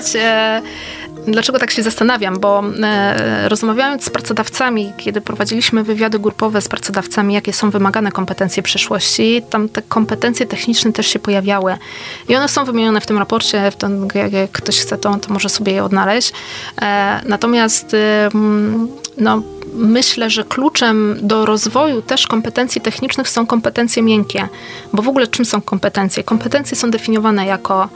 Dlaczego 1.26 1.58
tak 1.58 1.70
się 1.70 1.82
zastanawiam? 1.82 2.38
Bo 2.38 2.62
e, 2.82 3.48
rozmawiając 3.48 4.04
z 4.04 4.10
pracodawcami, 4.10 4.92
kiedy 4.96 5.20
prowadziliśmy 5.20 5.84
wywiady 5.84 6.18
grupowe 6.18 6.60
z 6.60 6.68
pracodawcami, 6.68 7.34
jakie 7.34 7.52
są 7.52 7.70
wymagane 7.70 8.12
kompetencje 8.12 8.62
przyszłości, 8.62 9.42
tam 9.50 9.68
te 9.68 9.82
kompetencje 9.82 10.46
techniczne 10.46 10.92
też 10.92 11.06
się 11.06 11.18
pojawiały. 11.18 11.76
I 12.28 12.36
one 12.36 12.48
są 12.48 12.64
wymienione 12.64 13.00
w 13.00 13.06
tym 13.06 13.18
raporcie, 13.18 13.70
w 13.70 13.76
ten, 13.76 14.08
jak, 14.14 14.32
jak, 14.32 14.52
ktoś 14.52 14.78
chce, 14.78 14.98
to, 14.98 15.16
to 15.16 15.32
może 15.32 15.48
sobie 15.48 15.72
je 15.72 15.84
odnaleźć. 15.84 16.32
E, 16.82 17.20
natomiast 17.26 17.94
e, 17.94 18.28
no, 19.18 19.42
myślę, 19.74 20.30
że 20.30 20.44
kluczem 20.44 21.18
do 21.22 21.46
rozwoju 21.46 22.02
też 22.02 22.26
kompetencji 22.26 22.80
technicznych 22.80 23.28
są 23.28 23.46
kompetencje 23.46 24.02
miękkie. 24.02 24.48
Bo 24.92 25.02
w 25.02 25.08
ogóle 25.08 25.26
czym 25.26 25.44
są 25.44 25.60
kompetencje? 25.60 26.24
Kompetencje 26.24 26.76
są 26.76 26.90
definiowane 26.90 27.46
jako 27.46 27.88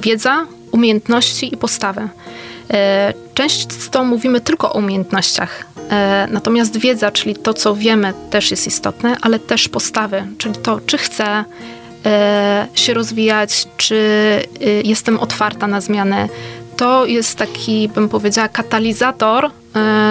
wiedza, 0.00 0.46
umiejętności 0.74 1.54
i 1.54 1.56
postawę. 1.56 2.08
E, 2.70 3.12
często 3.34 4.04
mówimy 4.04 4.40
tylko 4.40 4.72
o 4.72 4.78
umiejętnościach, 4.78 5.66
e, 5.90 6.28
natomiast 6.30 6.76
wiedza, 6.76 7.10
czyli 7.10 7.36
to, 7.36 7.54
co 7.54 7.74
wiemy, 7.74 8.12
też 8.30 8.50
jest 8.50 8.66
istotne, 8.66 9.16
ale 9.20 9.38
też 9.38 9.68
postawy, 9.68 10.26
czyli 10.38 10.54
to, 10.54 10.80
czy 10.86 10.98
chcę 10.98 11.44
e, 12.06 12.66
się 12.74 12.94
rozwijać, 12.94 13.66
czy 13.76 13.98
jestem 14.84 15.20
otwarta 15.20 15.66
na 15.66 15.80
zmiany. 15.80 16.28
To 16.76 17.06
jest 17.06 17.38
taki, 17.38 17.88
bym 17.88 18.08
powiedziała, 18.08 18.48
katalizator 18.48 19.50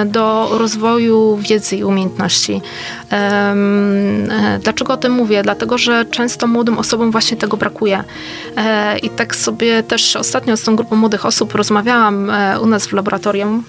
do 0.05 0.49
rozwoju 0.57 1.37
wiedzy 1.37 1.75
i 1.75 1.83
umiejętności. 1.83 2.61
E, 3.11 3.55
dlaczego 4.63 4.93
o 4.93 4.97
tym 4.97 5.11
mówię? 5.11 5.43
Dlatego, 5.43 5.77
że 5.77 6.05
często 6.05 6.47
młodym 6.47 6.77
osobom 6.77 7.11
właśnie 7.11 7.37
tego 7.37 7.57
brakuje. 7.57 8.03
E, 8.57 8.97
I 8.97 9.09
tak 9.09 9.35
sobie 9.35 9.83
też 9.83 10.15
ostatnio 10.15 10.57
z 10.57 10.63
tą 10.63 10.75
grupą 10.75 10.95
młodych 10.95 11.25
osób 11.25 11.55
rozmawiałam 11.55 12.31
u 12.61 12.65
nas 12.65 12.87
w 12.87 12.93
laboratorium 12.93 13.63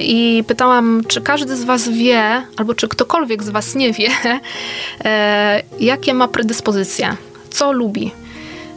i 0.00 0.44
pytałam, 0.46 1.02
czy 1.08 1.20
każdy 1.20 1.56
z 1.56 1.64
Was 1.64 1.88
wie, 1.88 2.42
albo 2.56 2.74
czy 2.74 2.88
ktokolwiek 2.88 3.42
z 3.42 3.48
Was 3.48 3.74
nie 3.74 3.92
wie, 3.92 4.08
jakie 5.80 6.14
ma 6.14 6.28
predyspozycje, 6.28 7.16
co 7.50 7.72
lubi. 7.72 8.23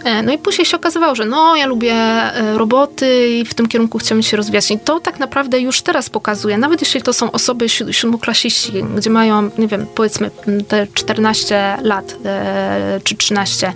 E, 0.07 0.23
no 0.23 0.33
i 0.33 0.37
później 0.37 0.65
się 0.65 0.77
okazywało, 0.77 1.15
że 1.15 1.25
no, 1.25 1.55
ja 1.55 1.65
lubię 1.65 1.93
e, 1.93 2.57
roboty 2.57 3.27
i 3.29 3.45
w 3.45 3.53
tym 3.53 3.67
kierunku 3.67 3.97
chcemy 3.97 4.23
się 4.23 4.37
rozwijać. 4.37 4.71
I 4.71 4.79
to 4.79 4.99
tak 4.99 5.19
naprawdę 5.19 5.59
już 5.59 5.81
teraz 5.81 6.09
pokazuje, 6.09 6.57
nawet 6.57 6.81
jeśli 6.81 7.01
to 7.01 7.13
są 7.13 7.31
osoby 7.31 7.69
siódmoklasiści, 7.69 8.71
gdzie 8.95 9.09
mają, 9.09 9.49
nie 9.57 9.67
wiem, 9.67 9.85
powiedzmy 9.95 10.31
te 10.67 10.87
14 10.93 11.77
lat 11.81 12.15
e, 12.25 12.99
czy 13.03 13.15
13. 13.15 13.73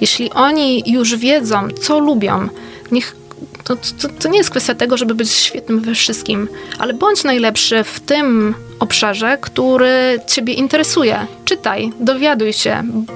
Jeśli 0.00 0.30
oni 0.30 0.82
już 0.86 1.16
wiedzą, 1.16 1.68
co 1.80 1.98
lubią, 1.98 2.48
niech 2.92 3.16
to, 3.64 3.76
to, 3.76 4.08
to, 4.20 4.28
nie 4.28 4.38
jest 4.38 4.50
kwestia 4.50 4.74
tego, 4.74 4.96
żeby 4.96 5.14
być 5.14 5.30
świetnym 5.30 5.80
we 5.80 5.94
wszystkim, 5.94 6.48
ale 6.78 6.94
bądź 6.94 7.24
najlepszy 7.24 7.84
w 7.84 8.00
tym 8.00 8.54
obszarze, 8.82 9.38
który 9.40 10.20
Ciebie 10.26 10.54
interesuje. 10.54 11.26
Czytaj, 11.44 11.92
dowiaduj 12.00 12.52
się, 12.52 12.72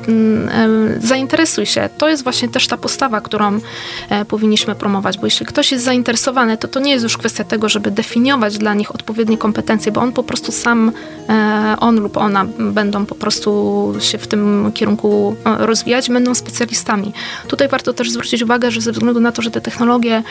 mm, 0.08 1.00
zainteresuj 1.02 1.66
się. 1.66 1.88
To 1.98 2.08
jest 2.08 2.22
właśnie 2.22 2.48
też 2.48 2.66
ta 2.66 2.76
postawa, 2.76 3.20
którą 3.20 3.60
e, 4.08 4.24
powinniśmy 4.24 4.74
promować, 4.74 5.18
bo 5.18 5.26
jeśli 5.26 5.46
ktoś 5.46 5.72
jest 5.72 5.84
zainteresowany, 5.84 6.56
to 6.56 6.68
to 6.68 6.80
nie 6.80 6.90
jest 6.90 7.02
już 7.02 7.16
kwestia 7.16 7.44
tego, 7.44 7.68
żeby 7.68 7.90
definiować 7.90 8.58
dla 8.58 8.74
nich 8.74 8.94
odpowiednie 8.94 9.38
kompetencje, 9.38 9.92
bo 9.92 10.00
on 10.00 10.12
po 10.12 10.22
prostu 10.22 10.52
sam, 10.52 10.92
e, 11.28 11.76
on 11.80 12.00
lub 12.00 12.16
ona 12.16 12.44
będą 12.58 13.06
po 13.06 13.14
prostu 13.14 13.94
się 14.00 14.18
w 14.18 14.26
tym 14.26 14.72
kierunku 14.74 15.36
e, 15.44 15.66
rozwijać, 15.66 16.10
będą 16.10 16.34
specjalistami. 16.34 17.12
Tutaj 17.48 17.68
warto 17.68 17.92
też 17.92 18.10
zwrócić 18.10 18.42
uwagę, 18.42 18.70
że 18.70 18.80
ze 18.80 18.92
względu 18.92 19.20
na 19.20 19.32
to, 19.32 19.42
że 19.42 19.50
te 19.50 19.60
technologie 19.60 20.22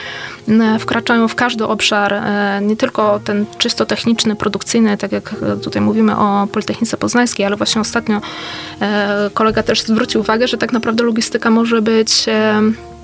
wkraczają 0.79 1.27
w 1.27 1.35
każdy 1.35 1.65
obszar, 1.65 2.21
nie 2.61 2.75
tylko 2.75 3.19
ten 3.19 3.45
czysto 3.57 3.85
techniczny, 3.85 4.35
produkcyjny, 4.35 4.97
tak 4.97 5.11
jak 5.11 5.24
jak 5.31 5.59
tutaj 5.63 5.81
mówimy 5.81 6.17
o 6.17 6.47
Politechnice 6.51 6.97
Poznańskiej, 6.97 7.45
ale 7.45 7.55
właśnie 7.55 7.81
ostatnio 7.81 8.21
e, 8.81 9.29
kolega 9.33 9.63
też 9.63 9.81
zwrócił 9.81 10.21
uwagę, 10.21 10.47
że 10.47 10.57
tak 10.57 10.73
naprawdę 10.73 11.03
logistyka 11.03 11.49
może 11.49 11.81
być 11.81 12.25
e, 12.27 12.61
E, 12.61 12.94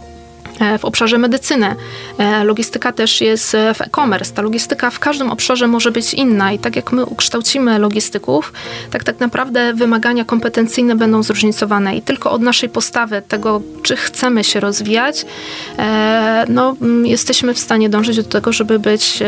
w 0.80 0.86
obszarze 0.86 1.18
medycyny. 1.18 1.76
E, 2.18 2.44
logistyka 2.44 2.92
też 2.92 3.22
jest 3.22 3.52
w 3.52 3.82
e-commerce. 3.82 4.34
Ta 4.34 4.42
logistyka 4.42 4.90
w 4.90 5.00
każdym 5.00 5.32
obszarze 5.32 5.68
może 5.68 5.92
być 5.92 6.14
inna 6.14 6.52
i 6.52 6.60
tak 6.60 6.76
jak 6.76 6.92
my 6.92 7.06
ukształcimy 7.06 7.80
logistyków, 7.80 8.54
tak 8.92 9.04
tak 9.04 9.20
naprawdę 9.20 9.74
wymagania 9.74 10.26
kompetencyjne 10.26 10.96
będą 10.96 11.24
zróżnicowane 11.24 11.96
i 11.96 12.02
tylko 12.02 12.32
od 12.32 12.42
naszej 12.42 12.70
postawy, 12.70 13.22
tego 13.28 13.62
czy 13.84 13.96
chcemy 13.96 14.44
się 14.44 14.60
rozwijać, 14.60 15.26
e, 15.80 16.46
no, 16.50 16.76
jesteśmy 17.04 17.54
w 17.54 17.60
stanie 17.60 17.90
dążyć 17.90 18.18
do 18.18 18.24
tego, 18.24 18.54
żeby 18.54 18.80
być 18.80 19.20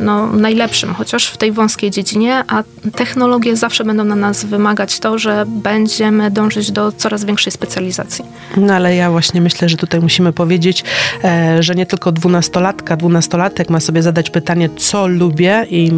no, 0.00 0.26
najlepszym, 0.26 0.94
chociaż 0.94 1.26
w 1.26 1.36
tej 1.36 1.52
wąskiej 1.52 1.90
dziedzinie, 1.90 2.44
a 2.48 2.62
technologie 2.96 3.56
zawsze 3.56 3.84
będą 3.84 4.04
na 4.04 4.16
nas 4.16 4.44
wymagać 4.44 4.98
to, 4.98 5.18
że 5.18 5.44
będziemy 5.46 6.30
dążyć 6.30 6.72
do 6.72 6.92
coraz 6.92 7.24
większej 7.24 7.52
specjalizacji. 7.52 8.24
No 8.56 8.74
ale 8.74 8.96
ja 8.96 9.10
właśnie 9.10 9.40
myślę, 9.40 9.68
że 9.68 9.76
tutaj 9.76 10.00
musimy 10.00 10.32
powiedzieć, 10.32 10.77
E, 11.24 11.62
że 11.62 11.74
nie 11.74 11.86
tylko 11.86 12.12
dwunastolatka, 12.12 12.96
dwunastolatek 12.96 13.70
ma 13.70 13.80
sobie 13.80 14.02
zadać 14.02 14.30
pytanie, 14.30 14.68
co 14.76 15.06
lubię 15.06 15.66
i, 15.70 15.92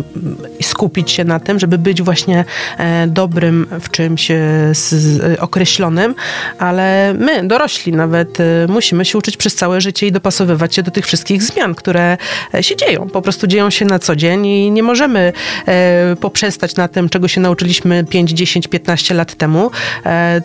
i 0.59 0.65
skupić 0.65 1.11
się 1.11 1.25
na 1.25 1.41
tym, 1.41 1.59
żeby 1.59 1.79
być 1.79 2.03
właśnie 2.03 2.45
e, 2.79 3.07
dobrym 3.07 3.67
w 3.81 3.91
czymś 3.91 4.31
e, 4.31 4.37
określonym, 5.39 6.15
ale 6.59 7.15
my, 7.19 7.47
dorośli 7.47 7.93
nawet, 7.93 8.39
musimy 8.69 9.05
się 9.05 9.19
uczyć 9.19 9.37
przez 9.37 9.55
całe 9.55 9.81
życie 9.81 10.07
i 10.07 10.13
dopasowywać 10.13 10.75
się 10.75 10.83
do 10.83 10.91
tych 10.91 11.07
wszystkich 11.07 11.43
zmian, 11.43 11.75
które 11.75 12.17
się 12.61 12.77
dzieją. 12.77 13.09
Po 13.09 13.23
prostu 13.23 13.47
dzieją 13.47 13.71
się 13.71 13.85
na 13.85 13.99
co 13.99 14.17
dzień 14.17 14.47
i 14.47 14.71
nie 14.71 14.83
możemy 14.83 15.33
poprzestać 16.21 16.77
na 16.77 16.89
tym, 16.89 17.09
czego 17.09 17.29
się 17.29 17.41
nauczyliśmy 17.41 18.05
5, 18.05 18.31
10, 18.31 18.69
15 18.69 19.15
lat 19.15 19.35
temu, 19.35 19.71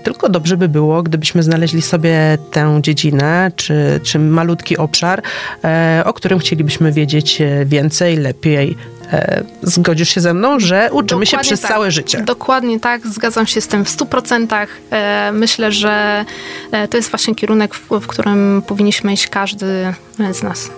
tylko 0.03 0.29
dobrze 0.29 0.57
by 0.57 0.69
było, 0.69 1.03
gdybyśmy 1.03 1.43
znaleźli 1.43 1.81
sobie 1.81 2.37
tę 2.51 2.79
dziedzinę, 2.81 3.51
czy, 3.55 3.99
czy 4.03 4.19
malutki 4.29 4.77
obszar, 4.77 5.21
e, 5.63 6.03
o 6.05 6.13
którym 6.13 6.39
chcielibyśmy 6.39 6.91
wiedzieć 6.91 7.41
e, 7.41 7.65
więcej, 7.65 8.17
lepiej. 8.17 8.77
E, 9.11 9.43
zgodzisz 9.61 10.09
się 10.09 10.21
ze 10.21 10.33
mną, 10.33 10.59
że 10.59 10.89
uczymy 10.91 11.05
Dokładnie 11.05 11.25
się 11.25 11.37
przez 11.37 11.61
tak. 11.61 11.71
całe 11.71 11.91
życie. 11.91 12.21
Dokładnie 12.21 12.79
tak, 12.79 13.07
zgadzam 13.07 13.47
się 13.47 13.61
z 13.61 13.67
tym 13.67 13.85
w 13.85 13.89
100%. 13.89 14.67
Myślę, 15.33 15.71
że 15.71 16.25
to 16.89 16.97
jest 16.97 17.09
właśnie 17.09 17.35
kierunek, 17.35 17.75
w, 17.75 17.89
w 17.99 18.07
którym 18.07 18.61
powinniśmy 18.67 19.13
iść 19.13 19.27
każdy 19.27 19.93
z 20.31 20.43
nas. 20.43 20.69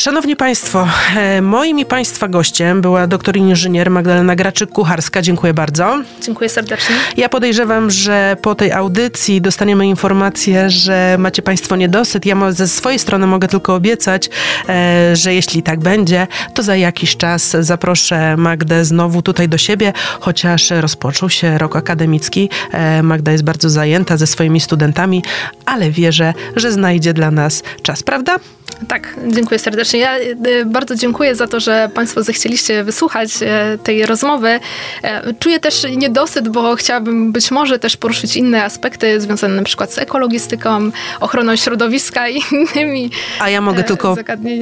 Szanowni 0.00 0.36
Państwo, 0.36 0.88
e, 1.16 1.42
moim 1.42 1.78
i 1.78 1.84
Państwa 1.84 2.28
gościem 2.28 2.80
była 2.80 3.06
doktor 3.06 3.36
inżynier 3.36 3.90
Magdalena 3.90 4.36
Graczyk-Kucharska. 4.36 5.22
Dziękuję 5.22 5.54
bardzo. 5.54 6.02
Dziękuję 6.22 6.50
serdecznie. 6.50 6.96
Ja 7.16 7.28
podejrzewam, 7.28 7.90
że 7.90 8.36
po 8.42 8.54
tej 8.54 8.72
audycji 8.72 9.40
dostaniemy 9.40 9.86
informację, 9.86 10.70
że 10.70 11.16
macie 11.18 11.42
Państwo 11.42 11.76
niedosyt. 11.76 12.26
Ja 12.26 12.52
ze 12.52 12.68
swojej 12.68 12.98
strony 12.98 13.26
mogę 13.26 13.48
tylko 13.48 13.74
obiecać, 13.74 14.30
e, 14.68 15.16
że 15.16 15.34
jeśli 15.34 15.62
tak 15.62 15.80
będzie, 15.80 16.26
to 16.54 16.62
za 16.62 16.76
jakiś 16.76 17.16
czas 17.16 17.56
zaproszę 17.60 18.36
Magdę 18.36 18.84
znowu 18.84 19.22
tutaj 19.22 19.48
do 19.48 19.58
siebie, 19.58 19.92
chociaż 20.20 20.70
rozpoczął 20.70 21.30
się 21.30 21.58
rok 21.58 21.76
akademicki. 21.76 22.50
E, 22.72 23.02
Magda 23.02 23.32
jest 23.32 23.44
bardzo 23.44 23.70
zajęta 23.70 24.16
ze 24.16 24.26
swoimi 24.26 24.60
studentami, 24.60 25.22
ale 25.66 25.90
wierzę, 25.90 26.34
że 26.56 26.72
znajdzie 26.72 27.14
dla 27.14 27.30
nas 27.30 27.62
czas, 27.82 28.02
prawda? 28.02 28.36
Tak, 28.88 29.16
dziękuję 29.28 29.58
serdecznie. 29.58 29.87
Ja 29.92 30.18
e, 30.18 30.64
bardzo 30.66 30.94
dziękuję 30.94 31.34
za 31.34 31.46
to, 31.46 31.60
że 31.60 31.90
Państwo 31.94 32.22
zechcieliście 32.22 32.84
wysłuchać 32.84 33.30
e, 33.42 33.78
tej 33.82 34.06
rozmowy. 34.06 34.60
E, 35.02 35.34
czuję 35.38 35.60
też 35.60 35.86
niedosyt, 35.96 36.48
bo 36.48 36.76
chciałabym 36.76 37.32
być 37.32 37.50
może 37.50 37.78
też 37.78 37.96
poruszyć 37.96 38.36
inne 38.36 38.64
aspekty 38.64 39.20
związane 39.20 39.54
na 39.54 39.62
przykład 39.62 39.92
z 39.92 39.98
ekologistyką, 39.98 40.90
ochroną 41.20 41.56
środowiska 41.56 42.28
i 42.28 42.40
innymi. 42.74 43.10
A 43.40 43.50
ja 43.50 43.60
mogę 43.60 43.84
tylko 43.84 44.16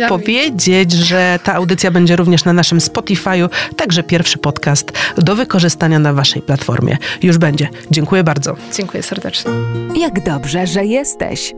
powiedzieć, 0.09 0.93
że 0.93 1.39
ta 1.45 1.55
audycja 1.55 1.91
będzie 1.91 2.17
również 2.17 2.45
na 2.45 2.53
naszym 2.53 2.79
Spotify'u, 2.79 3.49
także 3.77 4.03
pierwszy 4.03 4.39
podcast 4.39 4.93
do 5.16 5.37
wykorzystania 5.37 5.99
na 5.99 6.12
Waszej 6.12 6.43
platformie. 6.43 6.99
Już 7.22 7.39
będzie. 7.39 7.68
Dziękuję 7.91 8.24
bardzo. 8.24 8.57
Dziękuję 8.77 9.03
serdecznie. 9.03 9.51
Jak 9.97 10.24
dobrze, 10.24 10.66
że 10.66 10.85
jesteś. 10.85 11.53